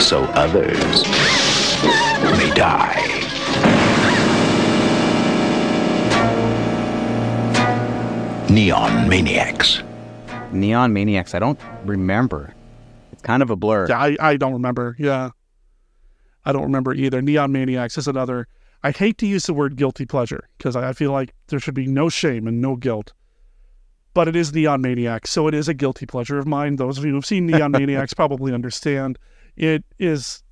[0.00, 1.04] so others
[2.38, 3.00] may die.
[8.50, 9.82] Neon Maniacs.
[10.52, 11.34] Neon Maniacs.
[11.34, 12.54] I don't remember.
[13.12, 13.88] It's kind of a blur.
[13.88, 14.94] Yeah, I, I don't remember.
[14.98, 15.30] Yeah.
[16.44, 17.20] I don't remember either.
[17.20, 18.46] Neon Maniacs is another.
[18.82, 21.74] I hate to use the word guilty pleasure because I I feel like there should
[21.74, 23.12] be no shame and no guilt.
[24.12, 26.76] But it is Neon Maniacs, so it is a guilty pleasure of mine.
[26.76, 29.18] Those of you who've seen Neon Maniacs probably understand.
[29.56, 30.42] It is,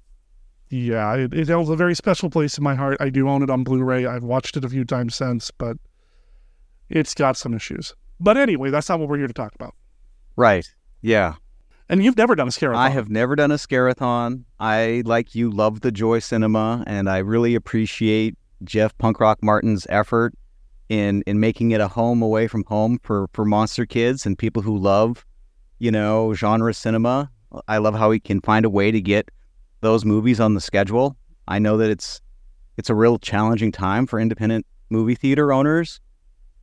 [0.71, 2.97] yeah, it, it holds a very special place in my heart.
[3.01, 4.07] I do own it on Blu ray.
[4.07, 5.77] I've watched it a few times since, but
[6.89, 7.95] it's got some issues.
[8.21, 9.75] But anyway, that's not what we're here to talk about.
[10.37, 10.67] Right.
[11.01, 11.35] Yeah.
[11.89, 14.45] And you've never done a scare I have never done a Scare-A-Thon.
[14.61, 19.87] I, like you, love the Joy Cinema, and I really appreciate Jeff Punk Rock Martin's
[19.91, 20.35] effort
[20.89, 24.63] in in making it a home away from home for for monster kids and people
[24.63, 25.25] who love,
[25.79, 27.31] you know, genre cinema.
[27.69, 29.31] I love how he can find a way to get
[29.81, 31.17] those movies on the schedule.
[31.49, 32.21] I know that it's
[32.77, 36.01] it's a real challenging time for independent movie theater owners,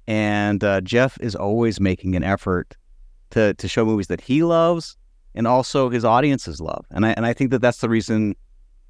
[0.08, 2.76] and uh, Jeff is always making an effort
[3.32, 4.98] to to show movies that he loves
[5.36, 6.86] and also his audiences love.
[6.92, 8.36] And I and I think that that's the reason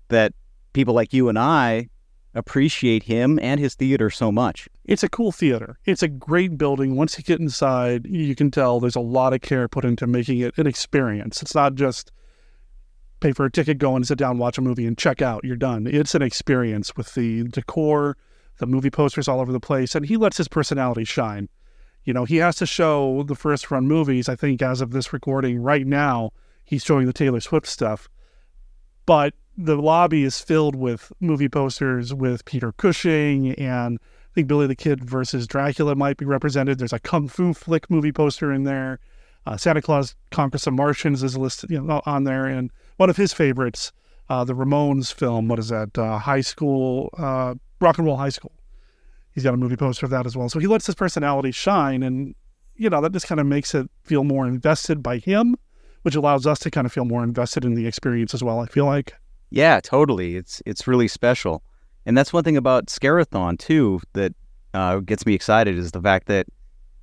[0.10, 0.34] that
[0.74, 1.90] people like you and I
[2.34, 4.70] appreciate him and his theater so much.
[4.86, 5.80] It's a cool theater.
[5.86, 6.96] It's a great building.
[6.96, 10.40] Once you get inside, you can tell there's a lot of care put into making
[10.40, 11.42] it an experience.
[11.42, 12.12] It's not just
[13.20, 15.44] pay for a ticket, go and sit down, watch a movie, and check out.
[15.44, 15.88] You're done.
[15.88, 18.18] It's an experience with the decor,
[18.60, 21.50] the movie posters all over the place, and he lets his personality shine.
[22.04, 24.30] You know, he has to show the first run movies.
[24.30, 26.32] I think as of this recording right now,
[26.64, 28.08] he's showing the Taylor Swift stuff.
[29.06, 34.68] But the lobby is filled with movie posters with Peter Cushing and I think Billy
[34.68, 36.80] the Kid versus Dracula might be represented.
[36.80, 39.00] There's a kung fu flick movie poster in there.
[39.46, 43.18] Uh, Santa Claus Conquers some Martians is listed you know, on there, and one of
[43.18, 43.92] his favorites,
[44.30, 45.50] uh, the Ramones film.
[45.50, 45.98] What is that?
[45.98, 48.54] Uh, high School, uh, Rock and Roll High School.
[49.34, 50.48] He's got a movie poster of that as well.
[50.48, 52.34] So he lets his personality shine, and
[52.76, 55.58] you know that just kind of makes it feel more invested by him,
[56.04, 58.62] which allows us to kind of feel more invested in the experience as well.
[58.62, 59.16] I feel like.
[59.52, 60.36] Yeah, totally.
[60.36, 61.64] It's it's really special,
[62.06, 64.34] and that's one thing about Scare-A-Thon too that
[64.74, 66.46] uh, gets me excited is the fact that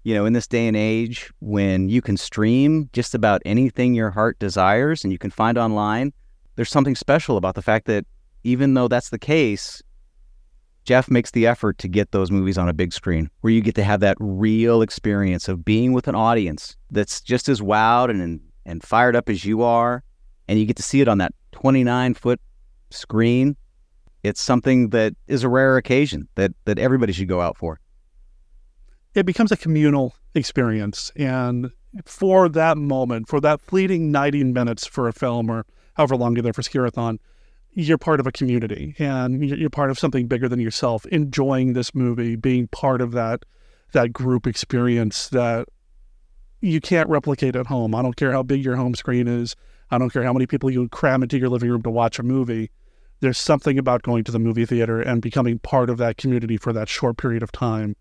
[0.05, 4.11] you know in this day and age when you can stream just about anything your
[4.11, 6.13] heart desires and you can find online,
[6.55, 8.07] there's something special about the fact that
[8.45, 9.83] even though that's the case,
[10.85, 13.75] Jeff makes the effort to get those movies on a big screen where you get
[13.75, 18.41] to have that real experience of being with an audience that's just as wowed and
[18.65, 20.05] and fired up as you are,
[20.47, 22.41] and you get to see it on that 29 foot
[22.91, 23.57] screen.
[24.23, 27.81] It's something that is a rare occasion that that everybody should go out for.
[29.15, 31.11] it becomes a communal experience.
[31.17, 31.71] And
[32.05, 36.43] for that moment, for that fleeting 90 minutes for a film or however long you're
[36.43, 37.19] there for Scare-A-Thon,
[37.73, 41.95] you're part of a community and you're part of something bigger than yourself, enjoying this
[41.95, 43.45] movie, being part of that
[43.93, 45.69] that group experience that
[46.61, 47.95] you can't replicate at home.
[47.95, 49.57] I don't care how big your home screen is.
[49.91, 52.23] I don't care how many people you cram into your living room to watch a
[52.23, 52.71] movie.
[53.21, 56.73] There's something about going to the movie theater and becoming part of that community for
[56.73, 57.97] that short period of time.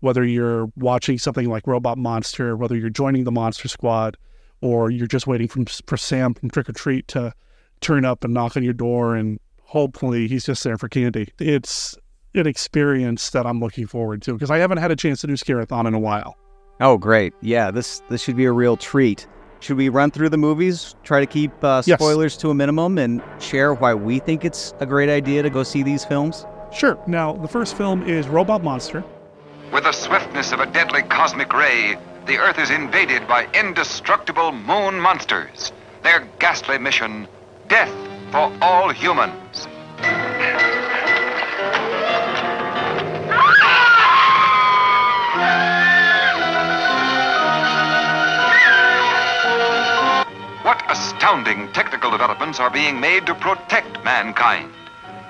[0.00, 4.16] Whether you're watching something like Robot Monster, whether you're joining the Monster Squad,
[4.60, 7.32] or you're just waiting from, for Sam from Trick or Treat to
[7.80, 11.28] turn up and knock on your door, and hopefully he's just there for candy.
[11.38, 11.96] It's
[12.34, 15.36] an experience that I'm looking forward to because I haven't had a chance to do
[15.36, 16.36] Scare-A-Thon in a while.
[16.80, 17.32] Oh, great!
[17.40, 19.26] Yeah, this this should be a real treat.
[19.66, 21.98] Should we run through the movies, try to keep uh, Yes.
[21.98, 25.64] spoilers to a minimum, and share why we think it's a great idea to go
[25.64, 26.46] see these films?
[26.72, 26.96] Sure.
[27.08, 29.02] Now, the first film is Robot Monster.
[29.72, 31.96] With the swiftness of a deadly cosmic ray,
[32.26, 35.72] the Earth is invaded by indestructible moon monsters.
[36.04, 37.26] Their ghastly mission
[37.66, 37.90] death
[38.30, 39.66] for all humans.
[50.88, 54.72] Astounding technical developments are being made to protect mankind?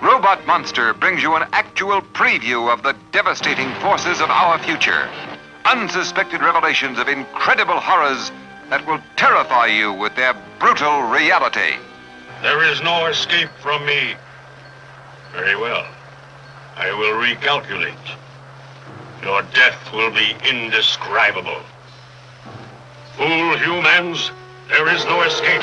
[0.03, 5.09] Robot Monster brings you an actual preview of the devastating forces of our future.
[5.65, 8.31] Unsuspected revelations of incredible horrors
[8.69, 11.77] that will terrify you with their brutal reality.
[12.43, 14.15] There is no escape from me.
[15.33, 15.87] Very well.
[16.77, 17.95] I will recalculate.
[19.23, 21.63] Your death will be indescribable.
[23.17, 24.31] Fool humans,
[24.69, 25.63] there is no escape.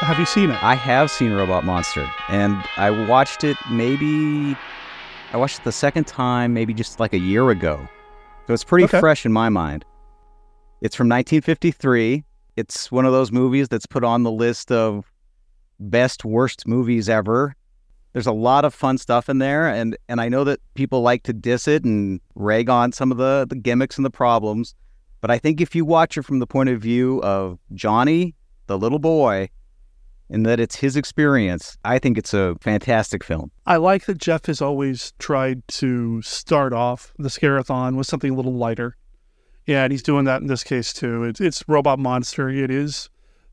[0.00, 0.62] Have you seen it?
[0.62, 4.56] I have seen Robot Monster, and I watched it maybe.
[5.32, 7.86] I watched it the second time, maybe just like a year ago.
[8.46, 9.00] So it's pretty Okay.
[9.00, 9.84] fresh in my mind.
[10.80, 12.24] It's from 1953.
[12.56, 15.12] It's one of those movies that's put on the list of
[15.78, 17.54] best worst movies ever.
[18.18, 21.22] There's a lot of fun stuff in there, and and I know that people like
[21.22, 24.74] to diss it and rag on some of the the gimmicks and the problems,
[25.20, 28.34] but I think if you watch it from the point of view of Johnny,
[28.66, 29.50] the little boy,
[30.28, 33.52] and that it's his experience, I think it's a fantastic film.
[33.66, 38.34] I like that Jeff has always tried to start off the Scare-A-Thon with something a
[38.34, 38.96] little lighter.
[39.64, 41.22] Yeah, and he's doing that in this case too.
[41.22, 42.48] It's, it's Robot Monster.
[42.48, 43.10] It is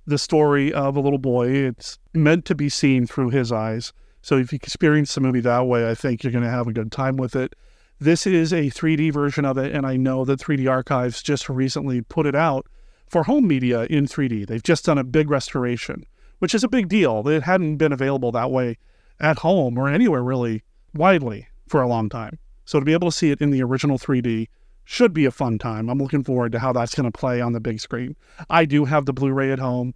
[0.08, 1.50] the story of a little boy.
[1.50, 3.94] It's meant to be seen through his eyes.
[4.26, 6.74] So if you experience the movie that way, I think you're going to have a
[6.74, 7.54] good time with it.
[8.00, 12.02] This is a 3D version of it, and I know that 3D Archives just recently
[12.02, 12.66] put it out
[13.08, 14.48] for home media in 3D.
[14.48, 16.08] They've just done a big restoration,
[16.40, 17.28] which is a big deal.
[17.28, 18.80] It hadn't been available that way
[19.20, 20.64] at home or anywhere really
[20.96, 22.40] widely for a long time.
[22.66, 24.48] So to be able to see it in the original 3D
[24.86, 25.88] should be a fun time.
[25.88, 28.16] I'm looking forward to how that's going to play on the big screen.
[28.50, 29.94] I do have the Blu-ray at home.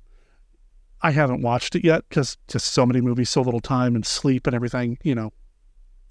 [1.01, 4.47] I haven't watched it yet because just so many movies, so little time and sleep
[4.47, 4.97] and everything.
[5.03, 5.33] You know,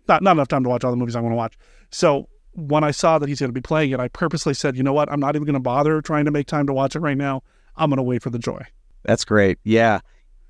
[0.08, 1.58] not not enough time to watch all the movies I want to watch.
[1.90, 4.82] So when I saw that he's going to be playing it, I purposely said, you
[4.82, 7.00] know what, I'm not even going to bother trying to make time to watch it
[7.00, 7.42] right now.
[7.76, 8.62] I'm going to wait for the joy.
[9.04, 9.58] That's great.
[9.62, 10.00] Yeah.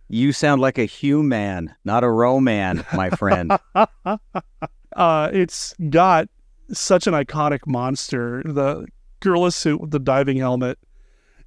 [0.09, 3.53] You sound like a human, not a Ro-Man, my friend.
[3.75, 6.29] uh, it's got
[6.73, 8.87] such an iconic monster, the
[9.21, 10.79] gorilla suit with the diving helmet,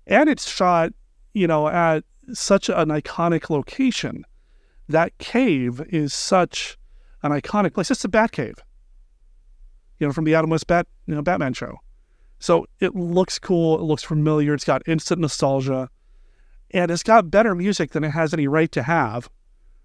[0.06, 0.94] and it's shot,
[1.34, 2.04] you know, at
[2.34, 4.26] such an iconic location.
[4.88, 6.78] That cave is such
[7.24, 7.92] an iconic place.
[7.92, 8.56] It's a Bat Cave,
[10.00, 11.78] you know, from the Adam West Bat, you know, Batman show.
[12.40, 13.80] So it looks cool.
[13.80, 14.54] It looks familiar.
[14.54, 15.90] It's got instant nostalgia,
[16.72, 19.30] and it's got better music than it has any right to have.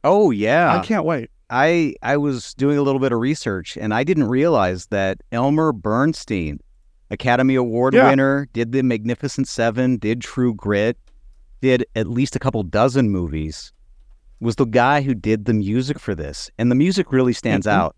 [0.03, 0.75] Oh yeah.
[0.77, 1.31] I can't wait.
[1.51, 5.73] I I was doing a little bit of research and I didn't realize that Elmer
[5.73, 6.59] Bernstein,
[7.11, 8.09] Academy Award Yeah.
[8.09, 10.97] winner, did The Magnificent Seven, did True Grit,
[11.61, 13.73] did at least a couple dozen movies,
[14.41, 16.51] was the guy who did the music for this.
[16.59, 17.73] And the music really stands Mhm.
[17.73, 17.97] out.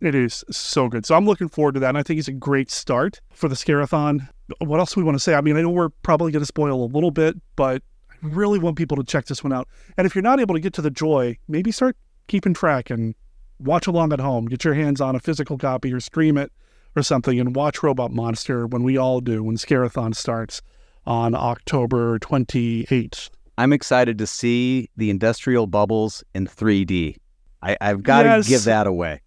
[0.00, 1.06] It is so good.
[1.06, 1.88] So I'm looking forward to that.
[1.90, 4.28] And I think it's a great start for the Scare-A-Thon.
[4.58, 5.34] What else do we want to say?
[5.34, 8.58] I mean, I know we're probably going to spoil a little bit, but I really
[8.58, 9.68] want people to check this one out.
[9.96, 11.96] And if you're not able to get to the joy, maybe start
[12.28, 13.14] keeping track and
[13.58, 14.46] watch along at home.
[14.46, 16.52] Get your hands on a physical copy or stream it
[16.94, 20.60] or something and watch Robot Monster when we all do, when Scare-A-Thon starts
[21.06, 23.30] on October 28th.
[23.58, 27.16] I'm excited to see the industrial bubbles in 3D.
[27.62, 28.48] I, I've got to Yes.
[28.48, 29.22] give that away.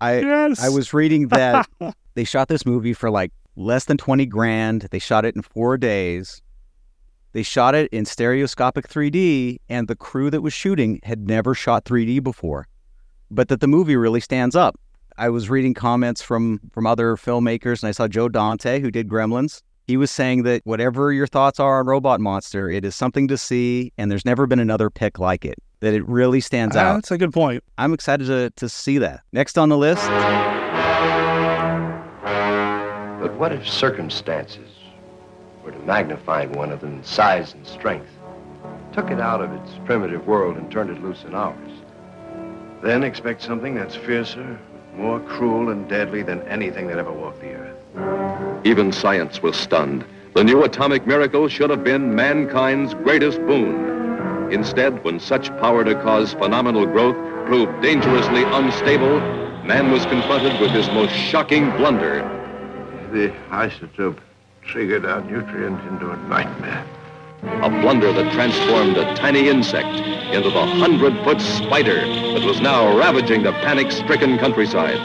[0.00, 0.62] I Yes.
[0.62, 1.68] I was reading that
[2.14, 4.82] they shot this movie for like less than 20 grand.
[4.90, 6.40] They shot it in four days.
[7.32, 11.84] They shot it in stereoscopic 3D, and the crew that was shooting had never shot
[11.84, 12.66] 3D before.
[13.30, 14.78] But that the movie really stands up.
[15.18, 19.08] I was reading comments from from other filmmakers, and I saw Joe Dante, who did
[19.08, 19.62] Gremlins.
[19.88, 23.38] He was saying that whatever your thoughts are on Robot Monster, it is something to
[23.38, 25.54] see, and there's never been another pick like it.
[25.80, 26.94] That it really stands Ah, out.
[26.96, 27.64] That's a good point.
[27.78, 29.22] I'm excited to, to see that.
[29.32, 30.06] Next on the list,
[33.18, 34.68] But what if circumstances
[35.64, 38.10] were to magnify one of them in size and strength,
[38.92, 41.70] took it out of its primitive world and turned it loose in ours?
[42.82, 44.58] Then expect something that's fiercer,
[44.94, 47.77] more cruel and deadly than anything that ever walked the earth.
[48.64, 50.04] Even science was stunned.
[50.34, 54.52] The new atomic miracle should have been mankind's greatest boon.
[54.52, 59.20] Instead, when such power to cause phenomenal growth proved dangerously unstable,
[59.64, 62.22] man was confronted with his most shocking blunder.
[63.12, 64.18] The isotope
[64.62, 66.84] triggered our nutrient into a nightmare.
[67.42, 69.88] A blunder that transformed a tiny insect
[70.34, 74.98] into the hundred-foot spider that was now ravaging the panic-stricken countryside.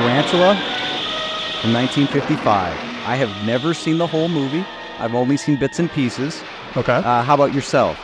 [0.00, 0.54] Tarantula
[1.60, 2.46] from 1955.
[3.06, 4.64] I have never seen the whole movie.
[4.98, 6.42] I've only seen bits and pieces.
[6.74, 6.94] Okay.
[6.94, 7.98] Uh, how about yourself?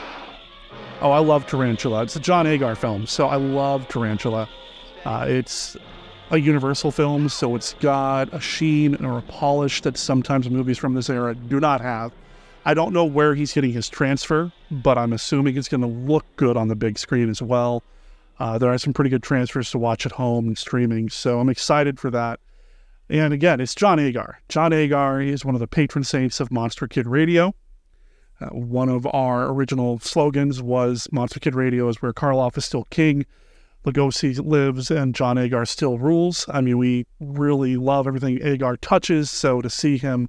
[1.01, 2.03] Oh, I love Tarantula.
[2.03, 4.47] It's a John Agar film, so I love Tarantula.
[5.07, 5.74] Uh, it's
[6.30, 10.92] a Universal film, so it's got a sheen or a polish that sometimes movies from
[10.92, 12.12] this era do not have.
[12.66, 16.26] I don't know where he's getting his transfer, but I'm assuming it's going to look
[16.36, 17.82] good on the big screen as well.
[18.39, 21.49] Uh, there are some pretty good transfers to watch at home and streaming, so I'm
[21.49, 22.41] excited for that.
[23.09, 24.41] And again, it's John Agar.
[24.49, 27.55] John Agar is one of the patron saints of Monster Kid Radio.
[28.41, 32.84] Uh, one of our original slogans was Monster Kid Radio is where Karloff is still
[32.91, 33.24] king,
[33.87, 36.45] Lugosi lives, and John Agar still rules.
[36.49, 40.28] I mean, we really love everything Agar touches, so to see him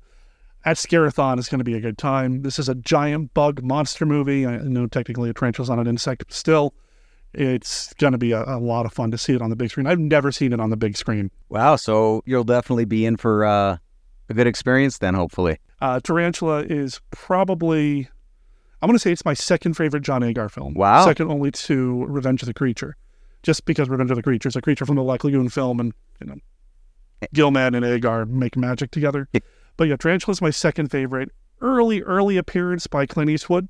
[0.63, 2.43] at Scare-A-Thon is going to be a good time.
[2.43, 4.45] This is a giant bug monster movie.
[4.45, 6.73] I know technically a tarantula's not an insect, but still,
[7.33, 9.69] it's going to be a, a lot of fun to see it on the big
[9.69, 9.87] screen.
[9.87, 11.31] I've never seen it on the big screen.
[11.49, 13.77] Wow, so you'll definitely be in for uh,
[14.29, 15.59] a good experience then, hopefully.
[15.79, 18.09] Uh, Tarantula is probably,
[18.81, 20.73] I'm going to say it's my second favorite John Agar film.
[20.73, 21.05] Wow.
[21.05, 22.95] Second only to Revenge of the Creature.
[23.43, 25.93] Just because Revenge of the Creature is a creature from the Black Lagoon film and,
[26.19, 26.35] you know,
[27.33, 29.29] Gilman and Agar make magic together.
[29.77, 31.31] But yeah, Tarantula is my second favorite.
[31.61, 33.69] Early, early appearance by Clint Eastwood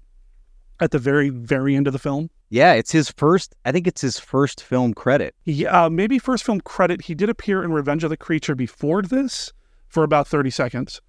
[0.80, 2.30] at the very, very end of the film.
[2.49, 5.36] Yeah, it's his first, I think it's his first film credit.
[5.43, 7.01] Yeah, uh, maybe first film credit.
[7.01, 9.51] He did appear in Revenge of the Creature before this
[9.88, 11.01] for about 30 seconds.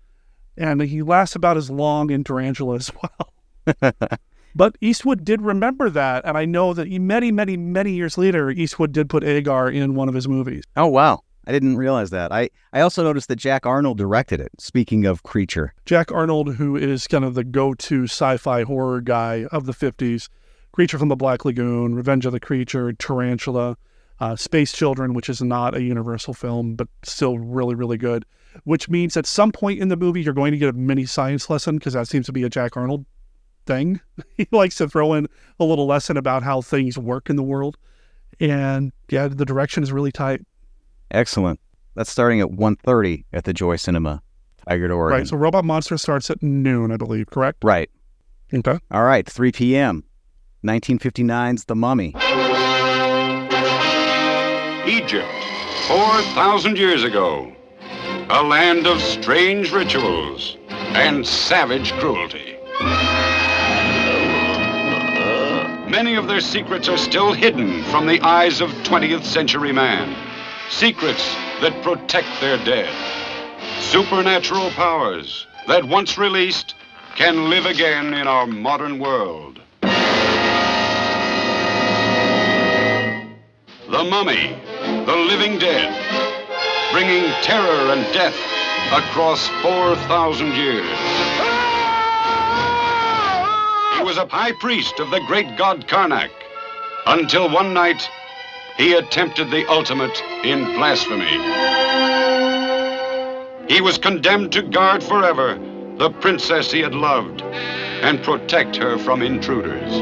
[0.57, 3.33] And he lasts about as long in Tarantula as well.
[4.55, 6.25] but Eastwood did remember that.
[6.25, 10.09] And I know that many, many, many years later, Eastwood did put Agar in one
[10.09, 10.65] of his movies.
[10.77, 11.23] Oh, wow.
[11.49, 12.31] I didn't realize that.
[12.31, 15.73] I, I also noticed that Jack Arnold directed it, speaking of creature.
[15.87, 19.73] Jack Arnold, who is kind of the go to sci fi horror guy of the
[19.73, 20.29] 50s,
[20.73, 23.77] Creature from the Black Lagoon, Revenge of the Creature, Tarantula,
[24.21, 28.25] uh, Space Children, which is not a Universal film, but still really, really good.
[28.65, 31.49] Which means at some point in the movie, you're going to get a mini science
[31.49, 33.07] lesson because that seems to be a Jack Arnold
[33.67, 34.01] thing.
[34.37, 35.29] he likes to throw in
[35.59, 37.79] a little lesson about how things work in the world.
[38.39, 40.45] And yeah, the direction is really tight.
[41.11, 41.61] Excellent.
[41.95, 44.23] That's starting at 1.30 at the Joy Cinema,
[44.69, 45.19] Tigard, Oregon.
[45.19, 45.27] Right.
[45.27, 47.65] So Robot Monster starts at noon, I believe, correct?
[47.65, 47.91] Right.
[48.53, 48.79] Okay.
[48.91, 50.05] All right, 3 p.m.
[50.65, 52.15] 1959's The Mummy.
[54.87, 55.29] Egypt,
[55.89, 57.53] 4,000 years ago.
[58.31, 62.57] A land of strange rituals and savage cruelty.
[65.91, 70.15] Many of their secrets are still hidden from the eyes of 20th century man.
[70.71, 72.95] Secrets that protect their dead.
[73.81, 76.75] Supernatural powers that once released
[77.17, 79.61] can live again in our modern world.
[83.91, 84.55] The Mummy,
[85.07, 85.91] the living dead,
[86.93, 88.37] bringing terror and death
[88.93, 90.99] across 4,000 years.
[93.97, 96.31] He was a high priest of the great god Karnak
[97.07, 98.09] until one night
[98.79, 101.27] he attempted the ultimate in blasphemy.
[103.69, 105.59] He was condemned to guard forever
[105.99, 109.93] the princess he had loved and protect her from intruders.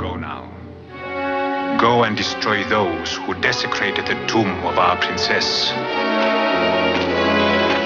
[0.00, 0.48] Go now.
[1.78, 5.68] Go and destroy those who desecrated the tomb of our princess.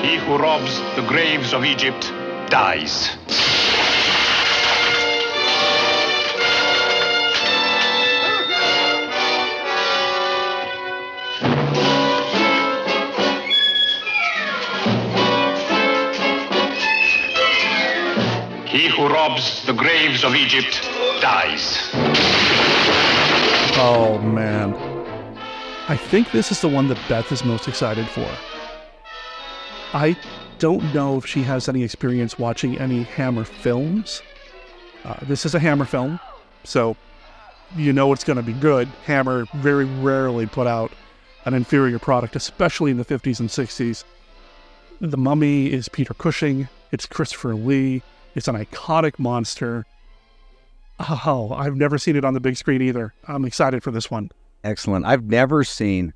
[0.06, 2.12] He who robs the graves of Egypt
[2.48, 3.16] dies.
[18.96, 20.82] Who robs the graves of Egypt
[21.20, 21.90] dies.
[23.76, 24.74] Oh man.
[25.88, 28.28] I think this is the one that Beth is most excited for.
[29.92, 30.16] I
[30.58, 34.22] don't know if she has any experience watching any Hammer films.
[35.04, 36.20] Uh, this is a Hammer film,
[36.62, 36.96] so
[37.76, 38.88] you know it's going to be good.
[39.06, 40.92] Hammer very rarely put out
[41.44, 44.04] an inferior product, especially in the 50s and 60s.
[45.00, 46.68] The Mummy is Peter Cushing.
[46.92, 48.02] It's Christopher Lee.
[48.34, 49.86] It's an iconic monster.
[50.98, 53.14] Oh, I've never seen it on the big screen either.
[53.26, 54.30] I'm excited for this one.
[54.62, 55.06] Excellent.
[55.06, 56.12] I've never seen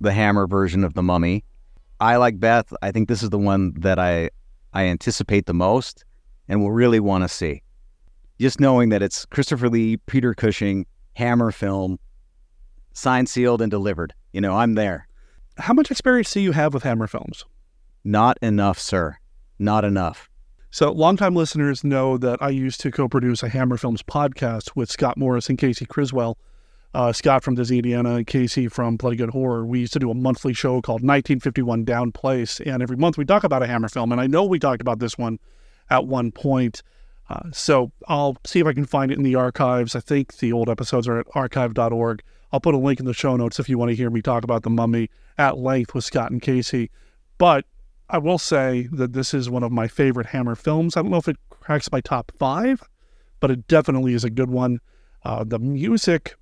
[0.00, 1.44] the Hammer version of The Mummy.
[2.00, 2.72] I like Beth.
[2.82, 4.30] I think this is the one that I
[4.72, 6.04] I anticipate the most
[6.48, 7.62] and will really want to see.
[8.40, 11.98] Just knowing that it's Christopher Lee, Peter Cushing, Hammer film,
[12.92, 14.12] signed, sealed, and delivered.
[14.32, 15.06] You know, I'm there.
[15.58, 17.44] How much experience do you have with Hammer films?
[18.02, 19.16] Not enough, sir.
[19.60, 20.28] Not enough.
[20.74, 24.90] So, longtime listeners know that I used to co produce a Hammer Films podcast with
[24.90, 26.36] Scott Morris and Casey Criswell.
[26.92, 29.64] Uh, Scott from Disney and Casey from Bloody Good Horror.
[29.64, 33.24] We used to do a monthly show called 1951 Down Place, and every month we
[33.24, 34.10] talk about a Hammer film.
[34.10, 35.38] And I know we talked about this one
[35.90, 36.82] at one point.
[37.30, 39.94] Uh, so I'll see if I can find it in the archives.
[39.94, 42.20] I think the old episodes are at archive.org.
[42.52, 44.42] I'll put a link in the show notes if you want to hear me talk
[44.42, 45.08] about the mummy
[45.38, 46.90] at length with Scott and Casey.
[47.38, 47.64] But
[48.14, 50.96] I will say that this is one of my favorite Hammer films.
[50.96, 52.80] I don't know if it cracks my top five,
[53.40, 54.78] but it definitely is a good one.
[55.24, 56.36] Uh, the music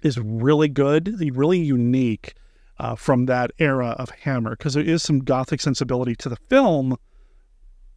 [0.00, 2.32] is really good, really unique
[2.78, 6.96] uh, from that era of Hammer because there is some gothic sensibility to the film,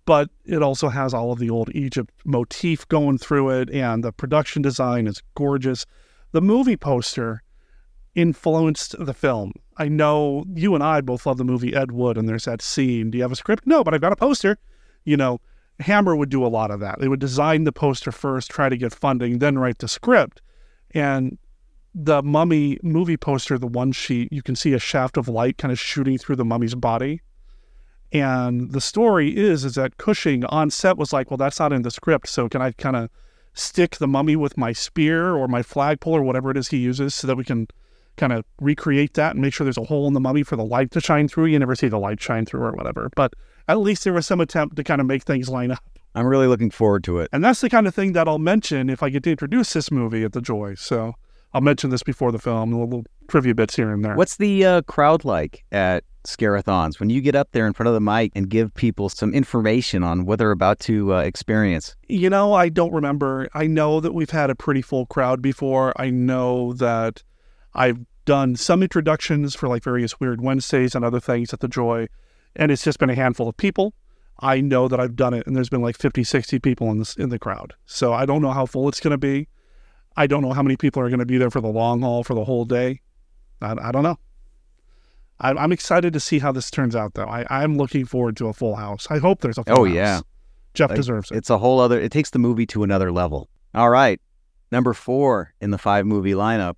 [0.03, 4.11] but it also has all of the old Egypt motif going through it, and the
[4.11, 5.85] production design is gorgeous.
[6.33, 7.41] The movie poster
[8.16, 9.53] influenced the film.
[9.78, 13.12] I know you and I both love the movie Ed Wood, and there's that scene.
[13.12, 13.66] Do you have a script?
[13.66, 14.57] No, but I've got a poster.
[15.05, 15.39] You know,
[15.80, 16.99] Hammer would do a lot of that.
[16.99, 20.41] They would design the poster first, try to get funding, then write the script.
[20.91, 21.38] And
[21.93, 25.72] the mummy movie poster, the one sheet, you can see a shaft of light kind
[25.72, 27.22] of shooting through the mummy's body.
[28.12, 31.82] And the story is is that Cushing on set was like, well, that's not in
[31.82, 33.09] the script, so can I kind of
[33.53, 37.16] stick the mummy with my spear or my flagpole or whatever it is he uses
[37.16, 37.68] so that we can
[38.22, 40.63] kind of recreate that and make sure there's a hole in the mummy for the
[40.63, 41.47] light to shine through.
[41.47, 43.34] You never see the light shine through or whatever, but
[43.67, 45.84] at least there was some attempt to kind of make things line up.
[46.13, 47.30] I'm really looking forward to it.
[47.34, 49.89] And that's the kind of thing that I'll mention if I get to introduce this
[49.89, 50.76] movie at the Joy.
[50.76, 51.15] So
[51.53, 54.15] I'll mention this before the film, little, little trivia bits here and there.
[54.15, 57.93] What's the uh, crowd like at Scare-A-Thons when you get up there in front of
[57.93, 61.95] the mic and give people some information on what they're about to uh, experience?
[62.07, 63.49] You know, I don't remember.
[63.53, 65.93] I know that we've had a pretty full crowd before.
[65.95, 67.24] I know that
[67.74, 72.07] I've done some introductions for like various Weird Wednesdays and other things at the Joy,
[72.55, 73.93] and it's just been a handful of people.
[74.39, 77.15] I know that I've done it, and there's been like 50, 60 people in this
[77.15, 77.74] in the crowd.
[77.86, 79.47] So I don't know how full it's going to be.
[80.17, 82.24] I don't know how many people are going to be there for the long haul
[82.24, 83.01] for the whole day.
[83.61, 84.17] I, I don't know.
[85.39, 87.26] I, I'm excited to see how this turns out, though.
[87.26, 89.07] I, I'm looking forward to a full house.
[89.09, 89.80] I hope there's a full house.
[89.80, 89.95] Oh house.
[89.95, 90.22] yeah,
[90.74, 91.38] Jeff Like, deserves it.
[91.38, 91.99] It's a whole other.
[91.99, 93.49] It takes the movie to another level.
[93.74, 94.19] All right,
[94.72, 96.76] number four in the five movie lineup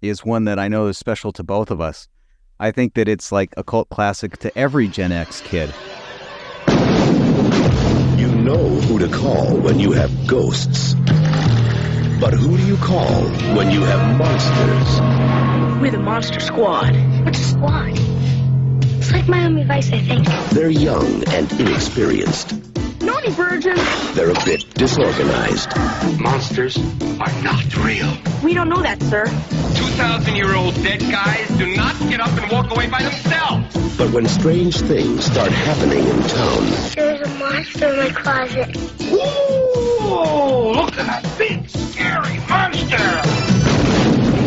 [0.00, 2.08] is one that I know is special to both of us.
[2.60, 5.72] I think that it's like a cult classic to every Gen X kid.
[8.18, 10.94] You know who to call when you have ghosts.
[12.20, 13.22] But who do you call
[13.54, 15.80] when you have monsters?
[15.80, 16.96] We're the Monster Squad.
[17.24, 17.92] What's a squad?
[18.98, 20.26] It's like Miami Vice, I think.
[20.50, 22.54] They're young and inexperienced.
[23.18, 23.76] Naughty virgin.
[24.14, 25.76] They're a bit disorganized.
[26.20, 26.78] Monsters
[27.18, 28.16] are not real.
[28.44, 29.24] We don't know that, sir.
[29.24, 33.96] 2,000 year old dead guys do not get up and walk away by themselves.
[33.98, 38.76] But when strange things start happening in town, There's a monster in my closet.
[39.10, 42.98] Ooh, look at that big, scary monster!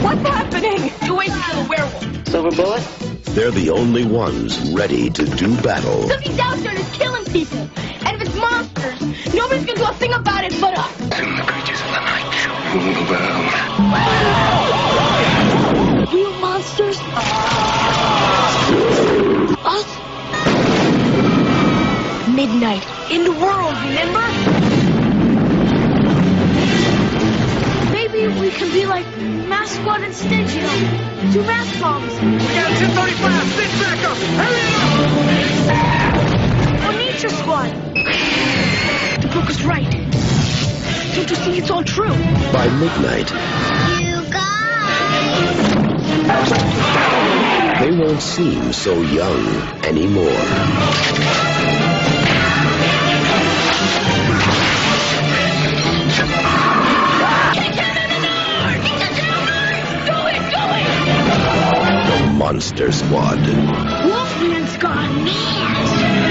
[0.02, 0.92] What's happening?
[1.06, 2.28] Two ways to kill a werewolf.
[2.30, 3.12] Silver bullet?
[3.34, 6.08] they're the only ones ready to do battle.
[6.10, 7.70] Something's out there that's killing people.
[8.44, 10.96] And if it's monsters, nobody's gonna do a thing about it but us.
[10.98, 13.52] Soon the creatures of the night shall rule the world.
[16.14, 16.98] Real monsters?
[19.66, 19.88] Us?
[22.36, 22.86] Midnight.
[23.12, 24.26] In the world, remember?
[27.92, 29.06] Maybe we can be like
[29.48, 31.32] Mass Squad and Stitch, you know?
[31.34, 32.14] Two mass bombs.
[32.14, 33.48] We got 1035!
[33.54, 34.18] Stitch back up!
[34.18, 34.62] Hurry
[36.26, 36.31] up!
[37.22, 37.70] Pressure Squad!
[39.22, 39.92] The book is right.
[41.14, 42.18] Don't you see it's all true?
[42.52, 43.30] By midnight...
[44.02, 45.60] You guys!
[47.80, 49.46] They won't seem so young
[49.86, 50.26] anymore.
[62.36, 63.38] Monster Squad.
[63.38, 66.31] Wolfman's gone mad!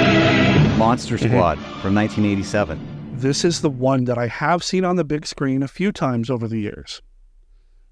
[0.80, 3.12] Monster Squad from 1987.
[3.12, 6.30] This is the one that I have seen on the big screen a few times
[6.30, 7.02] over the years.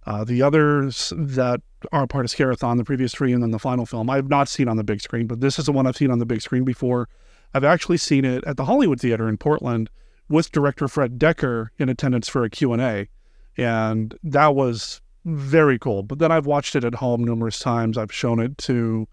[0.07, 1.61] Uh, the others that
[1.93, 4.49] are part of Scare-A-Thon, the previous three, and then the final film, I have not
[4.49, 6.41] seen on the big screen, but this is the one I've seen on the big
[6.41, 7.11] screen before.
[7.53, 9.91] I've actually seen it at the Hollywood Theater in Portland
[10.31, 13.11] with director Fred Dekker in attendance for a Q&A,
[13.59, 16.05] and that was very cool.
[16.05, 17.99] But then I've watched it at home numerous times.
[17.99, 19.07] I've shown it to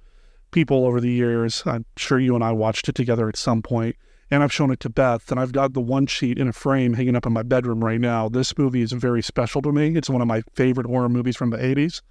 [0.56, 1.62] people over the years.
[1.68, 3.96] I'm sure you and I watched it together at some point
[4.32, 6.94] and I've shown it to Beth, and I've got the one sheet in a frame
[6.94, 8.28] hanging up in my bedroom right now.
[8.28, 9.96] This movie is very special to me.
[9.96, 12.02] It's one of my favorite horror movies from the 80s.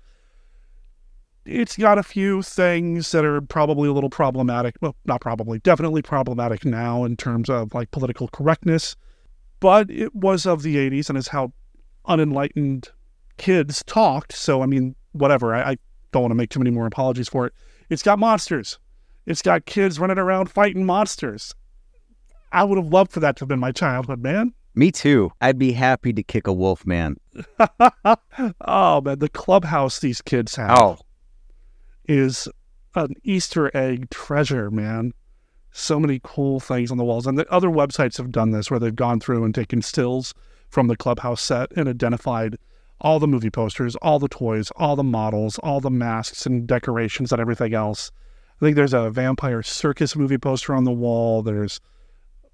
[1.44, 4.76] It's got a few things that are probably a little problematic.
[4.80, 8.94] Well, not probably, definitely problematic now in terms of like political correctness,
[9.58, 11.52] but it was of the 80s and is how
[12.06, 12.90] unenlightened
[13.38, 14.32] kids talked.
[14.32, 15.54] So, I mean, whatever.
[15.54, 15.76] I, I
[16.12, 17.52] don't want to make too many more apologies for it.
[17.90, 18.78] It's got monsters.
[19.26, 21.54] It's got kids running around fighting monsters.
[22.52, 24.52] I would have loved for that to have been my childhood, man.
[24.74, 25.30] Me too.
[25.40, 27.16] I'd be happy to kick a wolf man.
[28.60, 30.98] oh man, the clubhouse these kids have Oh.
[32.08, 32.48] is
[32.94, 35.12] an Easter egg treasure, man.
[35.72, 37.26] So many cool things on the walls.
[37.26, 40.34] And the other websites have done this where they've gone through and taken stills
[40.68, 42.56] from the clubhouse set and identified
[43.04, 47.30] all the movie posters, all the toys, all the models, all the masks and decorations
[47.30, 48.10] and everything else.
[48.60, 51.42] I think there's a vampire circus movie poster on the wall.
[51.42, 51.80] There's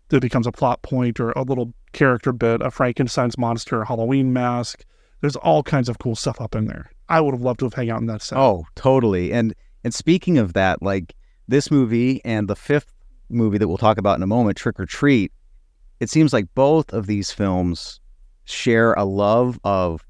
[0.09, 4.33] that becomes a plot point or a little character bit, a Frankenstein's monster, a Halloween
[4.33, 4.85] mask.
[5.21, 6.91] There's all kinds of cool stuff up in there.
[7.09, 8.37] I would have loved to have hung out in that set.
[8.37, 9.33] Oh, totally.
[9.33, 11.15] And and speaking of that, like
[11.47, 12.93] this movie and the fifth
[13.29, 15.33] movie that we'll talk about in a moment, Trick or Treat,
[16.01, 18.01] it seems like both of these films
[18.47, 20.05] share a love of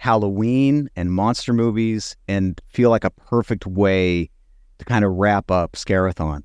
[0.00, 4.30] Halloween and monster movies and feel like a perfect way
[4.78, 6.42] to kind of wrap up Scare-A-Thon.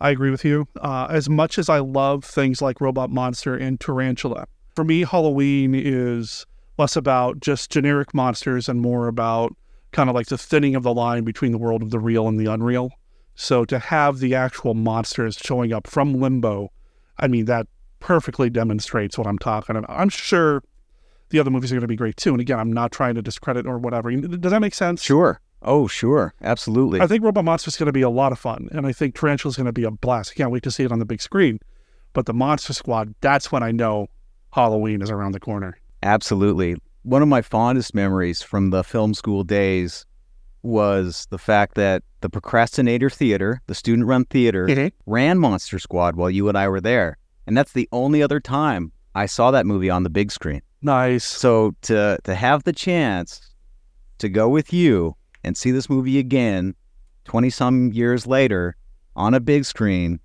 [0.00, 0.68] I agree with you.
[0.80, 5.74] Uh, as much as I love things like Robot Monster and Tarantula, for me, Halloween
[5.74, 6.46] is
[6.78, 9.56] less about just generic monsters and more about
[9.90, 12.38] kind of like the thinning of the line between the world of the real and
[12.38, 12.90] the unreal.
[13.34, 16.70] So to have the actual monsters showing up from limbo,
[17.18, 17.66] I mean, that
[17.98, 19.90] perfectly demonstrates what I'm talking about.
[19.90, 20.62] I'm sure
[21.30, 22.32] the other movies are going to be great too.
[22.32, 24.10] And again, I'm not trying to discredit or whatever.
[24.10, 25.02] Does that make sense?
[25.02, 25.40] Sure.
[25.62, 26.34] Oh, sure.
[26.42, 27.00] Absolutely.
[27.00, 28.68] I think Robot Monster is going to be a lot of fun.
[28.72, 30.32] And I think Tarantula is going to be a blast.
[30.32, 31.58] I can't wait to see it on the big screen.
[32.12, 34.08] But the Monster Squad, that's when I know
[34.52, 35.76] Halloween is around the corner.
[36.02, 36.76] Absolutely.
[37.02, 40.04] One of my fondest memories from the film school days
[40.62, 44.88] was the fact that the Procrastinator Theater, the student run theater, mm-hmm.
[45.10, 47.18] ran Monster Squad while you and I were there.
[47.46, 50.62] And that's the only other time I saw that movie on the big screen.
[50.84, 51.24] Nice.
[51.24, 53.40] So to to have the chance
[54.18, 56.74] to go with you and see this movie again
[57.24, 58.76] 20 some years later
[59.16, 60.20] on a big screen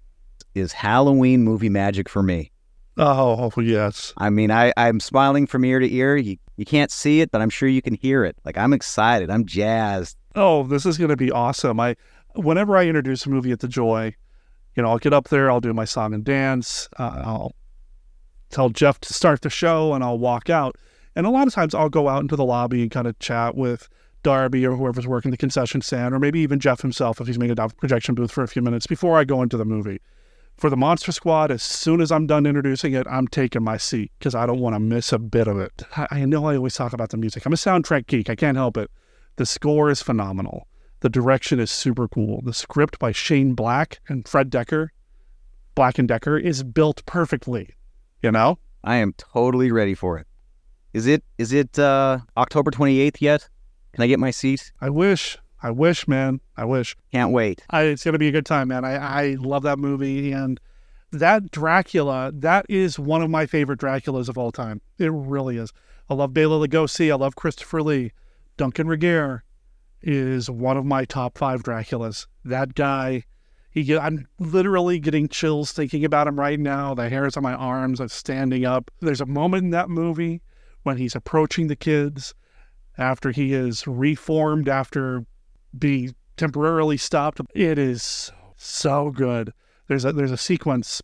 [0.53, 2.51] is Halloween movie magic for me.
[2.97, 4.13] Oh, yes.
[4.17, 6.17] I mean, I, I'm smiling from ear to ear.
[6.17, 8.35] You, you can't see it, but I'm sure you can hear it.
[8.43, 9.29] Like, I'm excited.
[9.29, 10.17] I'm jazzed.
[10.35, 11.79] Oh, this is going to be awesome.
[11.79, 11.95] I,
[12.35, 14.13] whenever I introduce a movie at the Joy,
[14.75, 17.55] you know, I'll get up there, I'll do my song and dance, uh, I'll
[18.49, 20.75] tell Jeff to start the show, and I'll walk out.
[21.15, 23.55] And a lot of times I'll go out into the lobby and kind of chat
[23.55, 23.89] with
[24.23, 27.57] Darby or whoever's working the concession stand, or maybe even Jeff himself if he's made
[27.57, 30.01] a projection booth for a few minutes before I go into the movie.
[30.57, 34.11] For the Monster Squad, as soon as I'm done introducing it, I'm taking my seat
[34.19, 35.83] because I don't want to miss a bit of it.
[35.95, 37.45] I, I know I always talk about the music.
[37.45, 38.29] I'm a soundtrack geek.
[38.29, 38.91] I can't help it.
[39.37, 40.67] The score is phenomenal.
[40.99, 42.41] The direction is super cool.
[42.41, 44.89] The script by Shane Black and Fred Dekker,
[45.75, 47.69] Black and Decker, is built perfectly.
[48.21, 48.59] You know?
[48.83, 50.27] I am totally ready for it.
[50.93, 53.47] Is it is it uh, October 28th yet?
[53.93, 54.71] Can I get my seat?
[54.81, 55.37] I wish.
[55.61, 56.39] I wish, man.
[56.55, 56.95] I wish.
[57.11, 57.63] Can't wait.
[57.69, 58.85] I, it's going to be a good time, man.
[58.85, 60.31] I, I love that movie.
[60.31, 60.59] And
[61.11, 64.81] that Dracula, that is one of my favorite Draculas of all time.
[64.97, 65.73] It really is.
[66.09, 67.11] I love Bela Lugosi.
[67.11, 68.11] I love Christopher Lee.
[68.57, 69.41] Duncan Regehr
[70.01, 72.27] is one of my top five Draculas.
[72.45, 73.25] That guy,
[73.71, 76.93] he I'm literally getting chills thinking about him right now.
[76.93, 78.89] The hairs on my arms are standing up.
[78.99, 80.41] There's a moment in that movie
[80.83, 82.33] when he's approaching the kids
[82.97, 85.25] after he is reformed after
[85.77, 87.39] being temporarily stopped.
[87.53, 89.53] It is so good.
[89.87, 91.01] There's a there's a sequence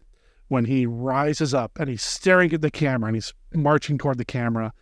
[0.47, 4.25] when he rises up and he's staring at the camera and he's marching toward the
[4.25, 4.73] camera.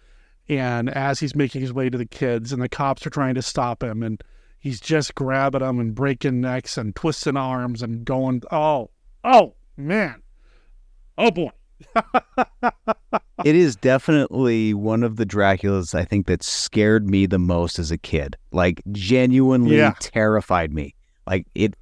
[0.49, 3.41] And as he's making his way to the kids and the cops are trying to
[3.41, 4.21] stop him and
[4.63, 8.89] he's just grabbing them and breaking necks and twisting arms and going, oh,
[9.25, 10.21] oh, man.
[11.17, 11.49] Oh boy.
[13.43, 17.91] it is definitely one of the Draculas I think that scared me the most as
[17.91, 18.37] a kid.
[18.53, 19.95] Like genuinely Yeah.
[19.99, 20.95] terrified me.
[21.27, 21.75] Like it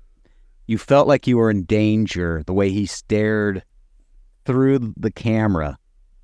[0.65, 3.63] you felt like you were in danger the way he stared
[4.45, 5.77] through the camera,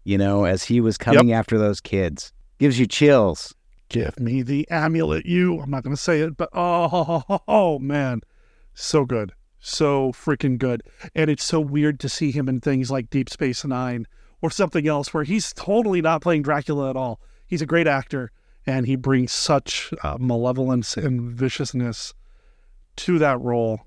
[0.05, 2.33] you know, as he was coming after those kids.
[2.57, 3.53] Gives you chills.
[3.89, 5.59] Give me the amulet, you.
[5.59, 8.21] I'm not going to say it, but oh, oh, man.
[8.73, 9.33] So good.
[9.59, 10.83] So freaking good.
[11.15, 14.05] And it's so weird to see him in things like Deep Space Nine
[14.41, 17.19] or something else where he's totally not playing Dracula at all.
[17.45, 18.31] He's a great actor
[18.65, 22.13] and he brings such uh, malevolence and viciousness
[22.97, 23.81] to that role.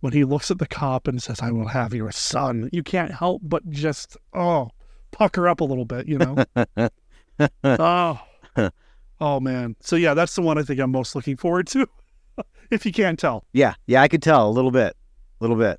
[0.00, 3.12] When he looks at the cop and says, I will have your son, you can't
[3.12, 4.70] help but just, oh,
[5.12, 6.44] pucker up a little bit, you know?
[7.64, 8.20] oh.
[9.22, 9.76] Oh man.
[9.78, 11.86] So yeah, that's the one I think I'm most looking forward to.
[12.72, 13.44] if you can't tell.
[13.52, 14.96] Yeah, yeah, I could tell a little bit,
[15.40, 15.78] a little bit.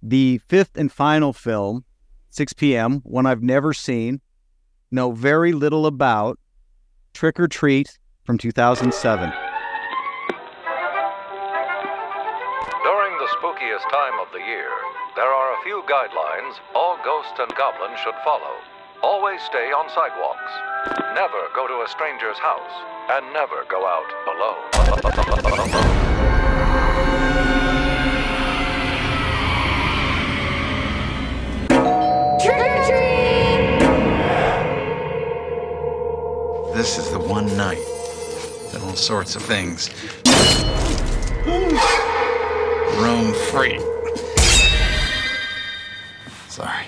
[0.00, 1.84] The fifth and final film,
[2.30, 4.20] 6 p.m., one I've never seen,
[4.92, 6.38] know very little about,
[7.14, 9.28] Trick or Treat from 2007.
[9.28, 9.34] During
[13.18, 14.70] the spookiest time of the year,
[15.16, 18.54] there are a few guidelines all ghosts and goblins should follow.
[19.02, 20.52] Always stay on sidewalks.
[21.14, 22.70] Never go to a stranger's house.
[23.08, 24.70] And never go out alone.
[32.40, 33.80] Trick or treat!
[36.76, 37.84] This is the one night
[38.72, 39.88] that all sorts of things
[43.00, 43.80] roam free.
[46.48, 46.84] Sorry.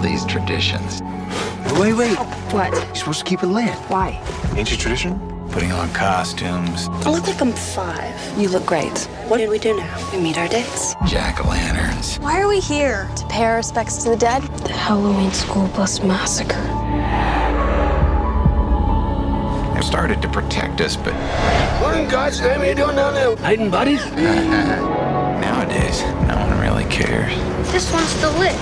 [0.00, 1.02] All these traditions.
[1.78, 2.16] Wait, wait.
[2.54, 2.72] What?
[2.72, 3.68] You're supposed to keep it lit.
[3.90, 4.18] Why?
[4.56, 5.20] Ancient tradition?
[5.50, 8.38] Putting on costumes, I look like I'm five.
[8.38, 8.96] You look great.
[9.28, 10.10] What did we do now?
[10.10, 10.94] We meet our dates.
[11.06, 12.16] jack o' lanterns.
[12.16, 13.10] Why are we here?
[13.16, 14.40] To pay our respects to the dead?
[14.64, 16.56] The Halloween school bus massacre.
[19.74, 21.12] They started to protect us, but
[21.82, 23.36] What in God's name are you doing down there?
[23.36, 24.02] Hiding bodies?
[25.44, 27.34] nowadays, no one really cares.
[27.70, 28.56] This one's still lit.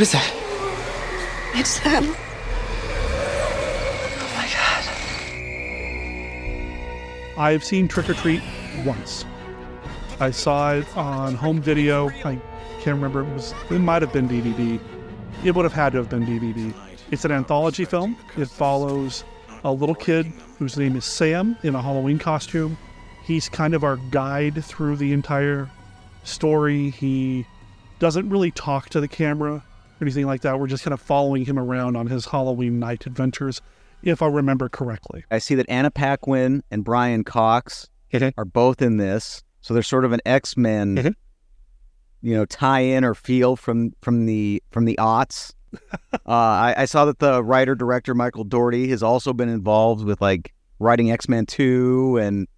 [0.00, 0.32] What is that?
[1.56, 2.04] It's them.
[4.16, 4.48] Oh my
[7.36, 7.38] god.
[7.38, 8.40] I've seen Trick or Treat
[8.86, 9.26] once.
[10.18, 12.08] I saw it on home video.
[12.24, 12.40] I
[12.80, 13.20] can't remember.
[13.20, 13.52] It was.
[13.68, 14.80] It might have been DVD.
[15.44, 16.72] It would have had to have been DVD.
[17.10, 18.16] It's an anthology film.
[18.38, 19.24] It follows
[19.64, 22.78] a little kid whose name is Sam in a Halloween costume.
[23.22, 25.68] He's kind of our guide through the entire
[26.24, 26.88] story.
[26.88, 27.44] He
[27.98, 29.62] doesn't really talk to the camera
[30.00, 30.58] or anything like that.
[30.58, 33.60] We're just kind of following him around on his Halloween night adventures,
[34.02, 35.24] if I remember correctly.
[35.30, 37.88] I see that Anna Paquin and Brian Cox
[38.36, 41.14] are both in this, so there's sort of an X Men,
[42.22, 45.52] you know, tie-in or feel from from the from the aughts.
[46.12, 50.20] uh, I, I saw that the writer director Michael Dougherty has also been involved with
[50.20, 52.48] like writing X Men Two and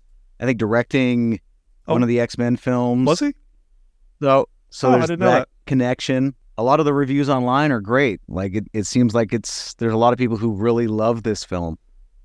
[0.40, 1.40] I think directing
[1.84, 3.06] one of the X Men films.
[3.06, 3.34] Was he?
[4.20, 5.48] So so Oh, there's that, that.
[5.66, 6.34] connection.
[6.58, 8.20] A lot of the reviews online are great.
[8.28, 11.44] Like it, it seems like it's there's a lot of people who really love this
[11.44, 11.78] film.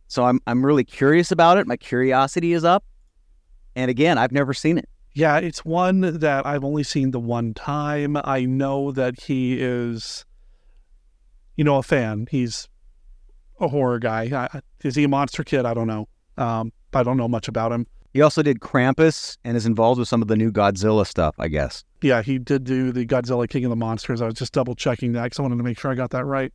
[0.08, 1.68] So I'm I'm really curious about it.
[1.68, 2.84] My curiosity is up.
[3.76, 4.90] And again, I've never seen it.
[5.14, 8.18] Yeah, it's one that I've only seen the one time.
[8.24, 10.26] I know that he is,
[11.56, 12.28] you know, a fan.
[12.30, 12.68] He's
[13.60, 14.50] a horror guy.
[14.54, 15.66] I, is he a monster kid?
[15.66, 16.08] I don't know.
[16.38, 17.88] Um, I don't know much about him.
[18.14, 21.48] He also did Krampus and is involved with some of the new Godzilla stuff, I
[21.48, 21.84] guess.
[22.02, 24.22] Yeah, he did do the Godzilla King of the Monsters.
[24.22, 26.26] I was just double checking that because I wanted to make sure I got that
[26.26, 26.54] right.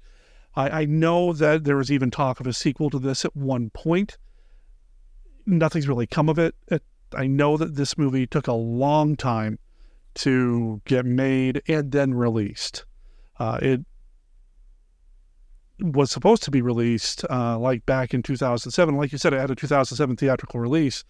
[0.55, 3.71] I, I know that there was even talk of a sequel to this at one
[3.71, 4.19] point.
[5.47, 6.55] Nothing's really come of it.
[6.69, 6.83] it.
[7.15, 9.59] I know that this movie took a long time
[10.15, 12.85] to get made and then released.
[13.39, 13.81] Uh, it
[15.81, 18.97] was supposed to be released uh, like back in 2007.
[18.97, 21.05] Like you said, it had a 2007 theatrical release,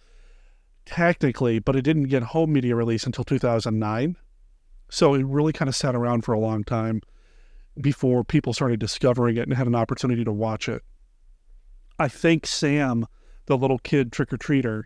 [0.85, 4.17] technically, but it didn't get home media release until 2009.
[4.89, 7.01] So it really kind of sat around for a long time
[7.81, 10.83] before people started discovering it and had an opportunity to watch it.
[11.99, 13.07] I think Sam,
[13.45, 14.83] the little kid trick or treater,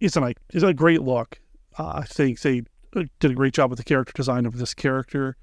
[0.00, 0.18] is
[0.52, 1.40] is a great look.
[1.78, 2.62] Uh, I think they
[2.96, 5.36] uh, did a great job with the character design of this character.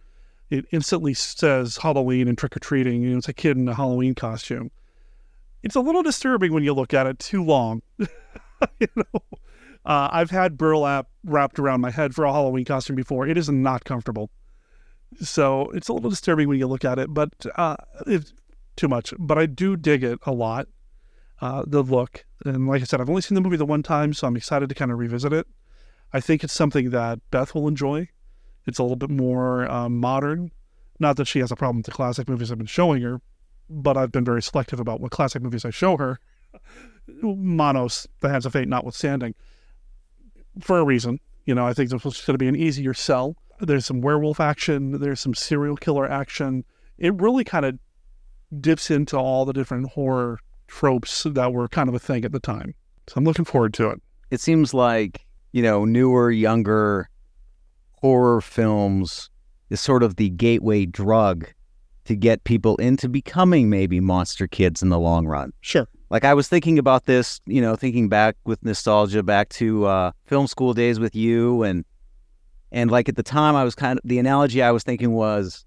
[0.50, 3.04] It instantly says Halloween and trick or treating.
[3.04, 4.72] You know, it's a kid in a Halloween costume.
[5.64, 7.82] It's a little disturbing when you look at it too long.
[7.98, 9.22] you know,
[9.90, 13.28] uh, I've had burlap wrapped around my head for a Halloween costume before.
[13.28, 14.30] It is not comfortable.
[15.20, 17.76] So it's a little disturbing when you look at it, but uh,
[18.06, 18.32] if
[18.76, 20.68] too much, but I do dig it a lot.
[21.42, 24.14] Uh, the look, and like I said, I've only seen the movie the one time,
[24.14, 25.48] so I'm excited to kind of revisit it.
[26.14, 28.10] I think it's something that Beth will enjoy.
[28.68, 30.52] It's a little bit more um, modern.
[31.00, 33.22] Not that she has a problem with the classic movies I've been showing her,
[33.70, 36.20] but I've been very selective about what classic movies I show her.
[37.24, 39.34] Manos, The Hands of Fate notwithstanding,
[40.62, 41.20] for a reason.
[41.46, 43.36] You know, I think this was going to be an easier sell.
[43.60, 46.64] There's some werewolf action, there's some serial killer action.
[46.98, 47.80] It really kind of
[48.60, 52.40] dips into all the different horror tropes that were kind of a thing at the
[52.40, 52.74] time.
[53.08, 54.02] So I'm looking forward to it.
[54.32, 57.10] It seems like, you know, newer, younger
[57.94, 59.30] horror films
[59.70, 61.48] is sort of the gateway drug
[62.06, 65.52] to get people into becoming maybe monster kids in the long run.
[65.62, 65.88] Sure.
[66.10, 70.12] Like I was thinking about this, you know, thinking back with nostalgia back to uh,
[70.26, 71.86] film school days with you and
[72.72, 75.66] and like at the time I was kind of the analogy I was thinking was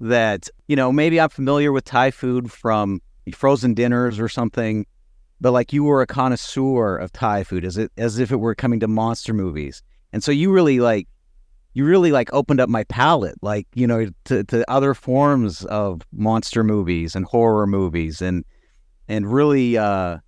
[0.00, 3.00] that, you know, maybe I'm familiar with Thai food from
[3.34, 4.86] frozen dinners or something,
[5.40, 8.54] but like you were a connoisseur of Thai food as it as if it were
[8.54, 9.82] coming to monster movies.
[10.12, 11.08] And so you really like
[11.74, 16.02] you really like opened up my palette, like, you know, to, to other forms of
[16.12, 18.44] monster movies and horror movies and
[19.08, 20.18] and really uh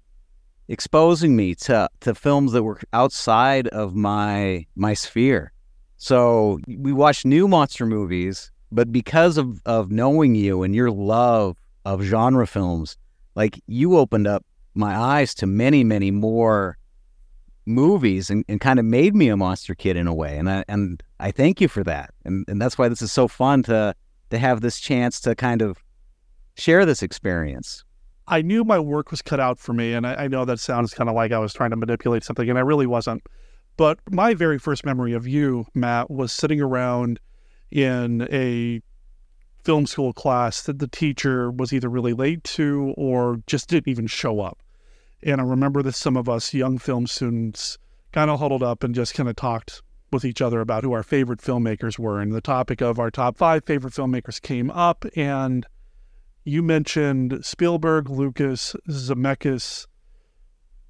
[0.68, 5.52] exposing me to to films that were outside of my my sphere.
[5.96, 11.58] So we watched new monster movies, but because of of knowing you and your love
[11.84, 12.96] of genre films,
[13.34, 16.78] like you opened up my eyes to many, many more
[17.66, 20.38] movies and, and kind of made me a monster kid in a way.
[20.38, 22.10] And I and I thank you for that.
[22.24, 23.94] And and that's why this is so fun to
[24.30, 25.82] to have this chance to kind of
[26.56, 27.84] share this experience.
[28.30, 30.94] I knew my work was cut out for me, and I, I know that sounds
[30.94, 33.24] kind of like I was trying to manipulate something, and I really wasn't.
[33.76, 37.18] But my very first memory of you, Matt, was sitting around
[37.72, 38.80] in a
[39.64, 44.06] film school class that the teacher was either really late to or just didn't even
[44.06, 44.62] show up.
[45.22, 47.78] And I remember that some of us young film students
[48.12, 51.02] kind of huddled up and just kind of talked with each other about who our
[51.02, 52.20] favorite filmmakers were.
[52.20, 55.04] And the topic of our top five favorite filmmakers came up.
[55.16, 55.66] And
[56.50, 59.86] you mentioned Spielberg, Lucas, Zemeckis,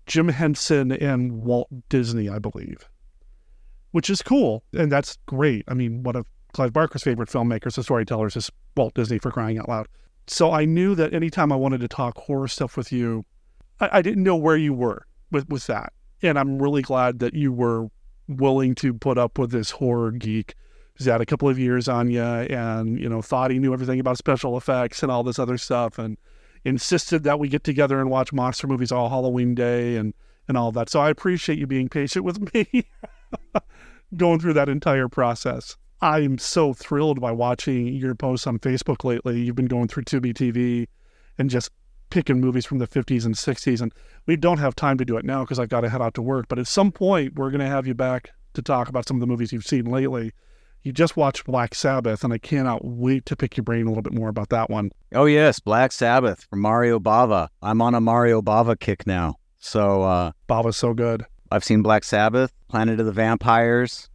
[0.06, 2.88] Jim Henson, and Walt Disney, I believe,
[3.90, 4.64] which is cool.
[4.72, 5.64] And that's great.
[5.68, 9.58] I mean, one of Clive Barker's favorite filmmakers and storytellers is Walt Disney for crying
[9.58, 9.86] out loud.
[10.26, 13.26] So I knew that anytime I wanted to talk horror stuff with you,
[13.80, 15.92] I, I didn't know where you were with, with that.
[16.22, 17.88] And I'm really glad that you were
[18.26, 20.54] willing to put up with this horror geek
[21.00, 23.98] who's had a couple of years on you and, you know, thought he knew everything
[23.98, 26.18] about special effects and all this other stuff and
[26.62, 30.12] insisted that we get together and watch monster movies all Halloween day and,
[30.46, 30.90] and all that.
[30.90, 32.84] So I appreciate you being patient with me
[34.14, 35.74] going through that entire process.
[36.02, 39.40] I'm so thrilled by watching your posts on Facebook lately.
[39.40, 40.86] You've been going through Tubi TV
[41.38, 41.70] and just
[42.10, 43.80] picking movies from the 50s and 60s.
[43.80, 43.90] And
[44.26, 46.22] we don't have time to do it now because I've got to head out to
[46.22, 46.46] work.
[46.48, 49.22] But at some point, we're going to have you back to talk about some of
[49.22, 50.32] the movies you've seen lately.
[50.82, 54.02] You just watched Black Sabbath, and I cannot wait to pick your brain a little
[54.02, 54.90] bit more about that one.
[55.14, 57.48] Oh, yes, Black Sabbath from Mario Bava.
[57.60, 59.36] I'm on a Mario Bava kick now.
[59.58, 61.26] So, uh, Bava's so good.
[61.50, 64.08] I've seen Black Sabbath, Planet of the Vampires.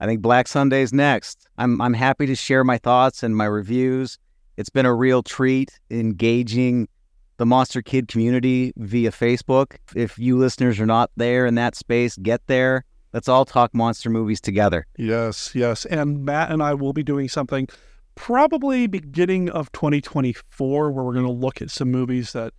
[0.00, 1.48] I think Black Sunday's next.
[1.58, 4.18] I'm I'm happy to share my thoughts and my reviews.
[4.56, 6.88] It's been a real treat engaging
[7.36, 9.76] the Monster Kid community via Facebook.
[9.94, 12.84] If you listeners are not there in that space, get there.
[13.12, 14.86] Let's all talk monster movies together.
[14.96, 15.84] Yes, yes.
[15.86, 17.68] And Matt and I will be doing something
[18.14, 22.52] probably beginning of 2024 where we're going to look at some movies that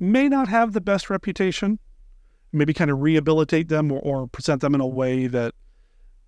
[0.00, 1.78] may not have the best reputation,
[2.50, 5.54] maybe kind of rehabilitate them or, or present them in a way that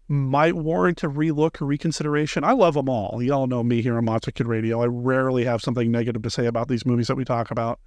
[0.06, 2.44] might warrant a relook or reconsideration.
[2.44, 3.22] I love them all.
[3.22, 4.82] Y'all know me here on Monster Kid Radio.
[4.82, 7.80] I rarely have something negative to say about these movies that we talk about.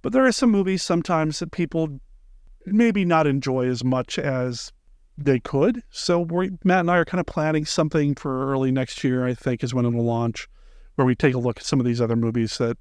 [0.00, 2.00] But there are some movies sometimes that people
[2.66, 4.72] maybe not enjoy as much as
[5.16, 5.82] they could.
[5.90, 9.34] So we Matt and I are kind of planning something for early next year, I
[9.34, 10.48] think is when it'll launch,
[10.96, 12.76] where we take a look at some of these other movies that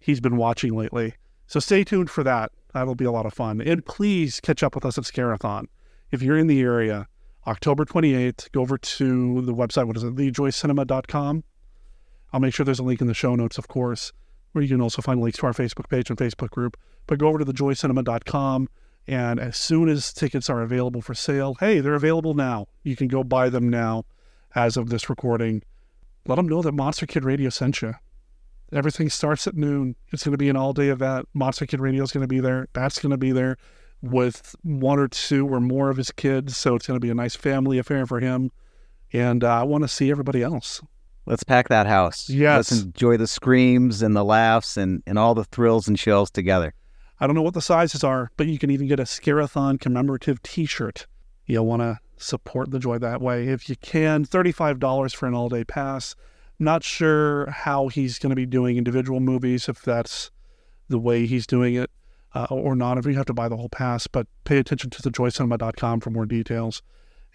[0.00, 1.14] he's been watching lately.
[1.46, 2.50] So stay tuned for that.
[2.72, 3.60] That'll be a lot of fun.
[3.60, 5.68] And please catch up with us at Scare-A-Thon.
[6.10, 7.08] If you're in the area,
[7.46, 9.86] October 28th, go over to the website.
[9.86, 10.14] What is it?
[10.16, 11.44] TheJoyCinema.com.
[12.32, 14.12] I'll make sure there's a link in the show notes, of course,
[14.52, 16.76] where you can also find links to our Facebook page and Facebook group.
[17.06, 18.68] But go over to TheJoyCinema.com,
[19.08, 22.66] and as soon as tickets are available for sale, hey, they're available now.
[22.82, 24.04] You can go buy them now
[24.54, 25.62] as of this recording.
[26.26, 27.94] Let them know that Monster Kid Radio sent you.
[28.72, 29.94] Everything starts at noon.
[30.12, 31.28] It's going to be an all day event.
[31.34, 32.66] Monster Kid Radio is going to be there.
[32.72, 33.58] That's going to be there
[34.02, 36.56] with one or two or more of his kids.
[36.56, 38.50] So it's going to be a nice family affair for him.
[39.12, 40.82] And uh, I want to see everybody else.
[41.26, 42.28] Let's pack that house.
[42.28, 42.70] Yes.
[42.70, 46.74] Let's enjoy the screams and the laughs and, and all the thrills and chills together.
[47.18, 50.42] I don't know what the sizes are, but you can even get a Scare-A-Thon commemorative
[50.42, 51.06] T-shirt.
[51.46, 54.24] You'll want to support the joy that way if you can.
[54.24, 56.14] Thirty-five dollars for an all-day pass.
[56.58, 60.30] Not sure how he's going to be doing individual movies, if that's
[60.88, 61.90] the way he's doing it
[62.34, 62.98] uh, or not.
[62.98, 66.26] If you have to buy the whole pass, but pay attention to thejoycinema.com for more
[66.26, 66.82] details.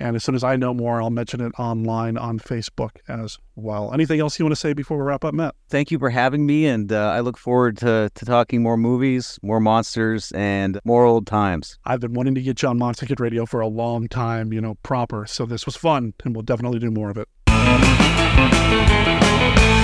[0.02, 3.94] And as soon as I know more, I'll mention it online on Facebook as well.
[3.94, 5.54] Anything else you want to say before we wrap up, Matt?
[5.70, 9.38] Thank you for having me, and uh, I look forward to, to talking more movies,
[9.44, 11.78] more monsters, and more old times.
[11.86, 14.60] I've been wanting to get you on Monster Kid Radio for a long time, you
[14.60, 15.26] know, proper.
[15.28, 17.28] So this was fun, and we'll definitely do more of it.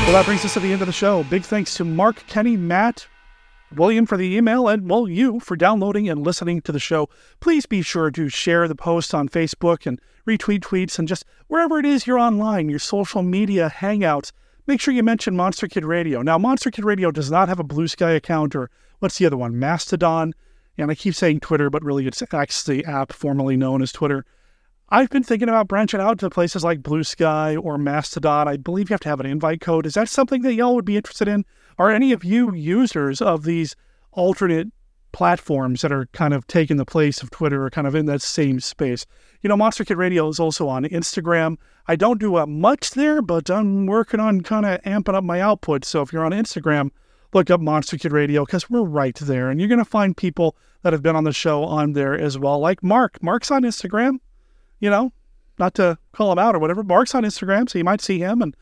[0.08, 1.24] Well, that brings us to the end of the show.
[1.26, 3.06] Big thanks to Mark, Kenny, Matt,
[3.76, 7.10] William for the email, and well, you for downloading and listening to the show.
[7.40, 11.80] Please be sure to share the posts on Facebook and retweet tweets and just wherever
[11.80, 14.32] it is you're online, your social media hangouts.
[14.68, 16.22] Make sure you mention Monster Kid Radio.
[16.22, 19.38] Now, Monster Kid Radio does not have a Blue Sky account or what's the other
[19.38, 19.60] one?
[19.60, 20.34] Mastodon.
[20.78, 24.26] And I keep saying Twitter, but really it's actually the app formerly known as Twitter.
[24.90, 28.48] I've been thinking about branching out to places like Blue Sky or Mastodon.
[28.48, 29.86] I believe you have to have an invite code.
[29.86, 31.46] Is that something that y'all would be interested in?
[31.78, 33.76] Are any of you users of these
[34.12, 34.70] alternate
[35.12, 38.22] platforms that are kind of taking the place of Twitter or kind of in that
[38.22, 39.06] same space?
[39.42, 41.58] You know, Monster Kid Radio is also on Instagram.
[41.88, 45.40] I don't do uh, much there, but I'm working on kind of amping up my
[45.40, 45.86] output.
[45.86, 46.92] So if you're on Instagram,
[47.34, 49.50] look up Monster Kid Radio because we're right there.
[49.50, 52.38] And you're going to find people that have been on the show on there as
[52.38, 53.22] well, like Mark.
[53.22, 54.20] Mark's on Instagram
[54.80, 55.12] you know,
[55.58, 56.84] not to call him out or whatever.
[56.84, 58.56] Mark's on Instagram, so you might see him and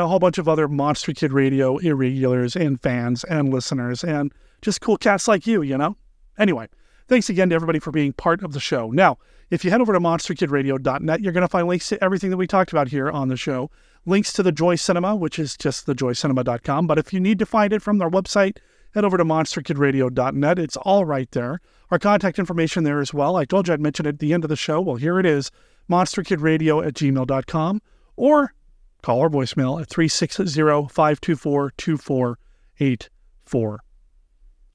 [0.00, 4.80] a whole bunch of other Monster Kid Radio irregulars and fans and listeners and just
[4.80, 5.96] cool cats like you, you know?
[6.38, 6.68] Anyway,
[7.08, 8.90] thanks again to everybody for being part of the show.
[8.90, 9.18] Now,
[9.50, 12.46] if you head over to monsterkidradio.net, you're going to find links to everything that we
[12.46, 13.70] talked about here on the show.
[14.06, 16.86] Links to the Joy Cinema, which is just thejoycinema.com.
[16.86, 18.56] But if you need to find it from their website,
[18.94, 20.58] head over to monsterkidradio.net.
[20.58, 21.60] It's all right there.
[21.90, 23.36] Our contact information there as well.
[23.36, 24.80] I told you I'd mention it at the end of the show.
[24.80, 25.50] Well, here it is
[25.90, 27.82] monsterkidradio at gmail.com
[28.16, 28.54] or
[29.02, 33.80] call our voicemail at 360 524 2484.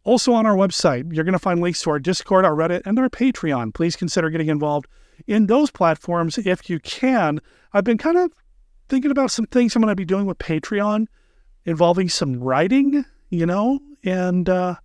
[0.03, 2.97] Also on our website, you're going to find links to our Discord, our Reddit, and
[2.99, 3.73] our Patreon.
[3.73, 4.87] Please consider getting involved
[5.25, 7.41] in those platforms if you can.
[7.73, 8.31] I've been kind of
[8.87, 11.07] thinking about some things I'm going to be doing with Patreon
[11.65, 14.75] involving some writing, you know, and uh,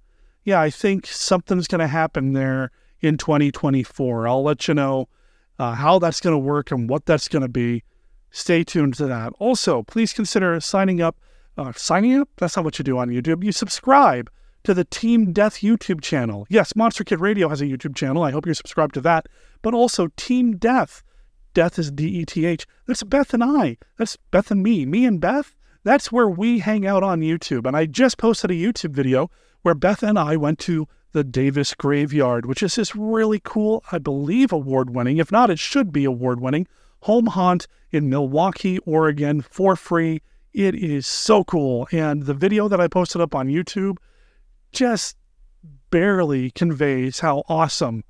[0.45, 4.27] yeah, I think something's going to happen there in 2024.
[4.27, 5.09] I'll let you know
[5.59, 7.85] uh, how that's going to work and what that's going to be.
[8.33, 9.33] Stay tuned to that.
[9.39, 11.17] Also, please consider signing up.
[11.57, 12.31] Uh, signing up?
[12.39, 13.45] That's not what you do on YouTube.
[13.45, 14.31] You subscribe
[14.65, 16.47] to the Team Deth YouTube channel.
[16.49, 18.23] Yes, Monster Kid Radio has a YouTube channel.
[18.23, 19.27] I hope you're subscribed to that.
[19.61, 21.03] But also Team Deth.
[21.55, 22.67] Deth is D E T H.
[22.87, 23.77] That's Beth and I.
[23.99, 24.87] That's Beth and me.
[24.87, 25.55] Me and Beth.
[25.85, 27.67] That's where we hang out on YouTube.
[27.67, 29.31] And I just posted a YouTube video
[29.61, 33.99] where Beth and I went to the Davis Graveyard, which is this really cool, I
[33.99, 36.67] believe, award winning, if not, it should be award winning,
[37.03, 40.23] home haunt in Milwaukie, Oregon for free.
[40.53, 41.89] It is so cool.
[41.93, 43.97] And the video that I posted up on YouTube
[44.73, 45.17] just
[45.91, 48.05] barely conveys how awesome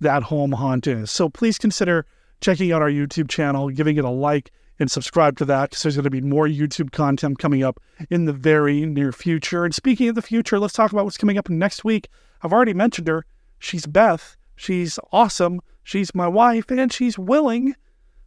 [0.00, 1.10] that home haunt is.
[1.10, 2.06] So please consider
[2.40, 5.96] checking out our YouTube channel, giving it a like, and subscribe to that because there's
[5.96, 9.64] going to be more YouTube content coming up in the very near future.
[9.64, 12.08] And speaking of the future, let's talk about what's coming up next week.
[12.42, 13.24] I've already mentioned her.
[13.58, 14.36] She's Beth.
[14.54, 15.60] She's awesome.
[15.82, 17.74] She's my wife, and she's willing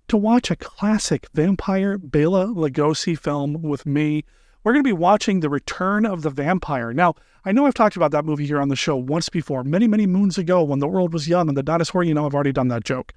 [0.09, 4.25] to watch a classic vampire Bela Lugosi film with me.
[4.63, 6.91] We're going to be watching The Return of the Vampire.
[6.93, 7.15] Now,
[7.45, 10.05] I know I've talked about that movie here on the show once before, many, many
[10.05, 12.67] moons ago when the world was young and the dinosaur, you know, I've already done
[12.67, 13.13] that joke.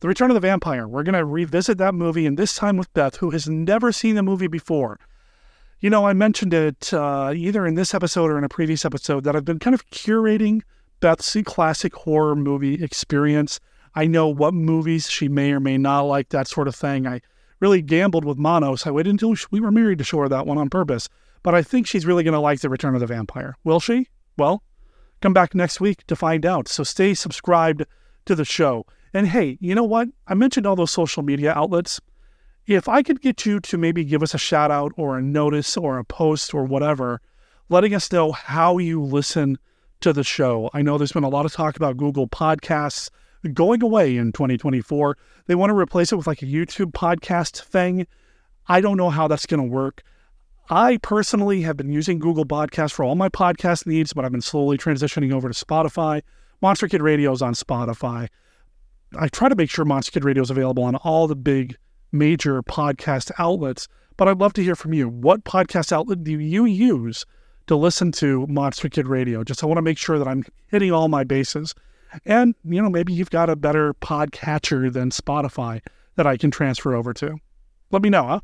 [0.00, 0.88] The Return of the Vampire.
[0.88, 4.14] We're going to revisit that movie, and this time with Beth, who has never seen
[4.14, 4.98] the movie before.
[5.80, 9.24] You know, I mentioned it uh, either in this episode or in a previous episode
[9.24, 10.62] that I've been kind of curating
[11.00, 13.60] Beth's classic horror movie experience.
[13.94, 17.06] I know what movies she may or may not like, that sort of thing.
[17.06, 17.20] I
[17.60, 18.86] really gambled with Manos.
[18.86, 21.08] I waited until we were married to show her that one on purpose.
[21.42, 23.56] But I think she's really going to like The Return of the Vampire.
[23.64, 24.08] Will she?
[24.36, 24.62] Well,
[25.20, 26.68] come back next week to find out.
[26.68, 27.84] So stay subscribed
[28.26, 28.86] to the show.
[29.12, 30.08] And hey, you know what?
[30.26, 32.00] I mentioned all those social media outlets.
[32.66, 35.76] If I could get you to maybe give us a shout out or a notice
[35.76, 37.20] or a post or whatever,
[37.68, 39.58] letting us know how you listen
[40.00, 40.70] to the show.
[40.72, 43.10] I know there's been a lot of talk about Google Podcasts
[43.52, 45.16] going away in 2024.
[45.46, 48.06] They want to replace it with like a YouTube podcast thing.
[48.68, 50.02] I don't know how that's going to work.
[50.68, 54.40] I personally have been using Google Podcasts for all my podcast needs, but I've been
[54.40, 56.22] slowly transitioning over to Spotify.
[56.62, 58.28] Monster Kid Radio is on Spotify.
[59.18, 61.76] I try to make sure Monster Kid Radio is available on all the big
[62.12, 65.08] major podcast outlets, But I'd love to hear from you.
[65.08, 67.24] What podcast outlet do you use
[67.66, 69.42] to listen to Monster Kid Radio?
[69.42, 71.74] Just I want to make sure that I'm hitting all my bases.
[72.24, 75.80] And, you know, maybe you've got a better podcatcher than Spotify
[76.16, 77.38] that I can transfer over to.
[77.90, 78.40] Let me know, huh?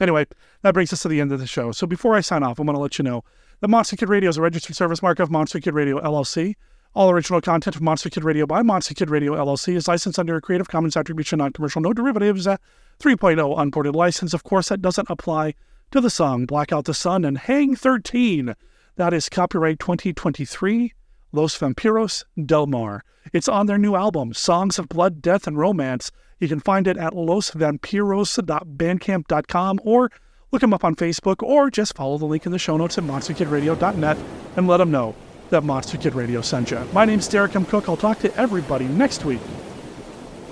[0.00, 0.26] Anyway,
[0.62, 1.72] that brings us to the end of the show.
[1.72, 3.24] So before I sign off, I want to let you know
[3.60, 6.54] that Monster Kid Radio is a registered service mark of Monster Kid Radio LLC.
[6.94, 10.36] All original content of Monster Kid Radio by Monster Kid Radio LLC is licensed under
[10.36, 12.56] a Creative Commons Attribution Non-Commercial No Derivatives uh,
[13.00, 14.32] 3.0 unported license.
[14.32, 15.54] Of course, that doesn't apply
[15.90, 18.54] to the song Blackout the Sun and Hang 13.
[18.96, 20.94] That is copyright 2023
[21.32, 23.04] Los Vampiros del Mar.
[23.32, 26.10] It's on their new album, Songs of Blood, Death, and Romance.
[26.38, 30.10] You can find it at losvampiros.bandcamp.com or
[30.50, 33.04] look them up on Facebook or just follow the link in the show notes at
[33.04, 34.16] monsterkidradio.net
[34.56, 35.14] and let them know
[35.50, 36.78] that Monster Kid Radio sent you.
[36.92, 37.66] My name's Derek M.
[37.66, 37.88] Koch.
[37.88, 39.40] I'll talk to everybody next week.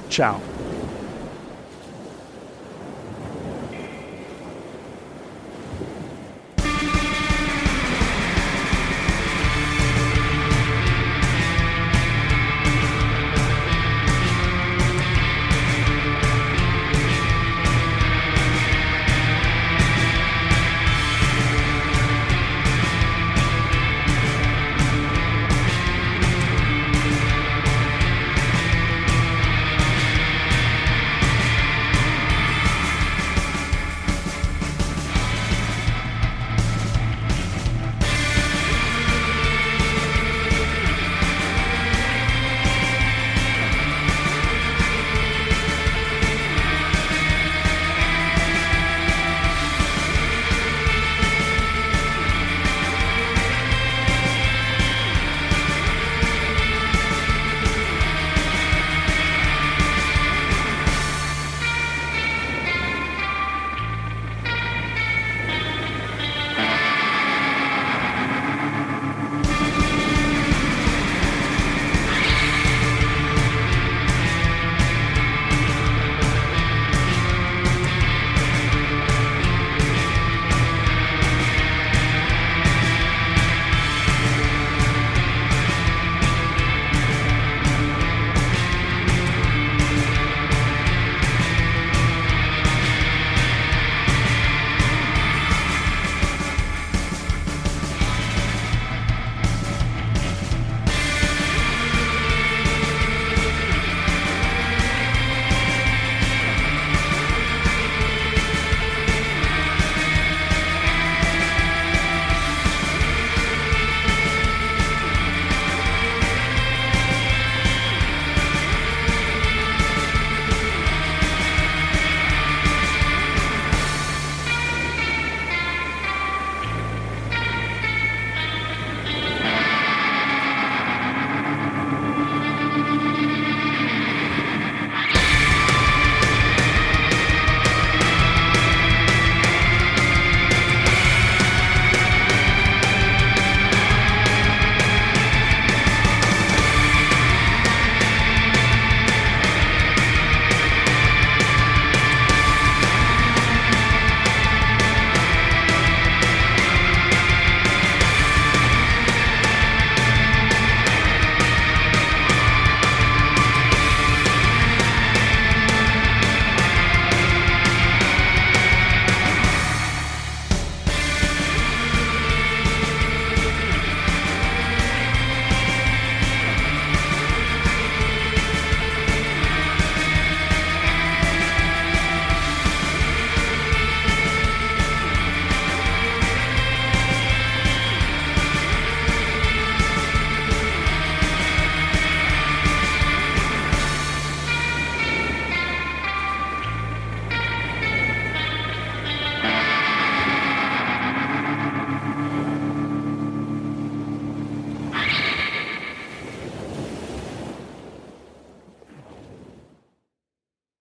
[0.09, 0.41] Ciao.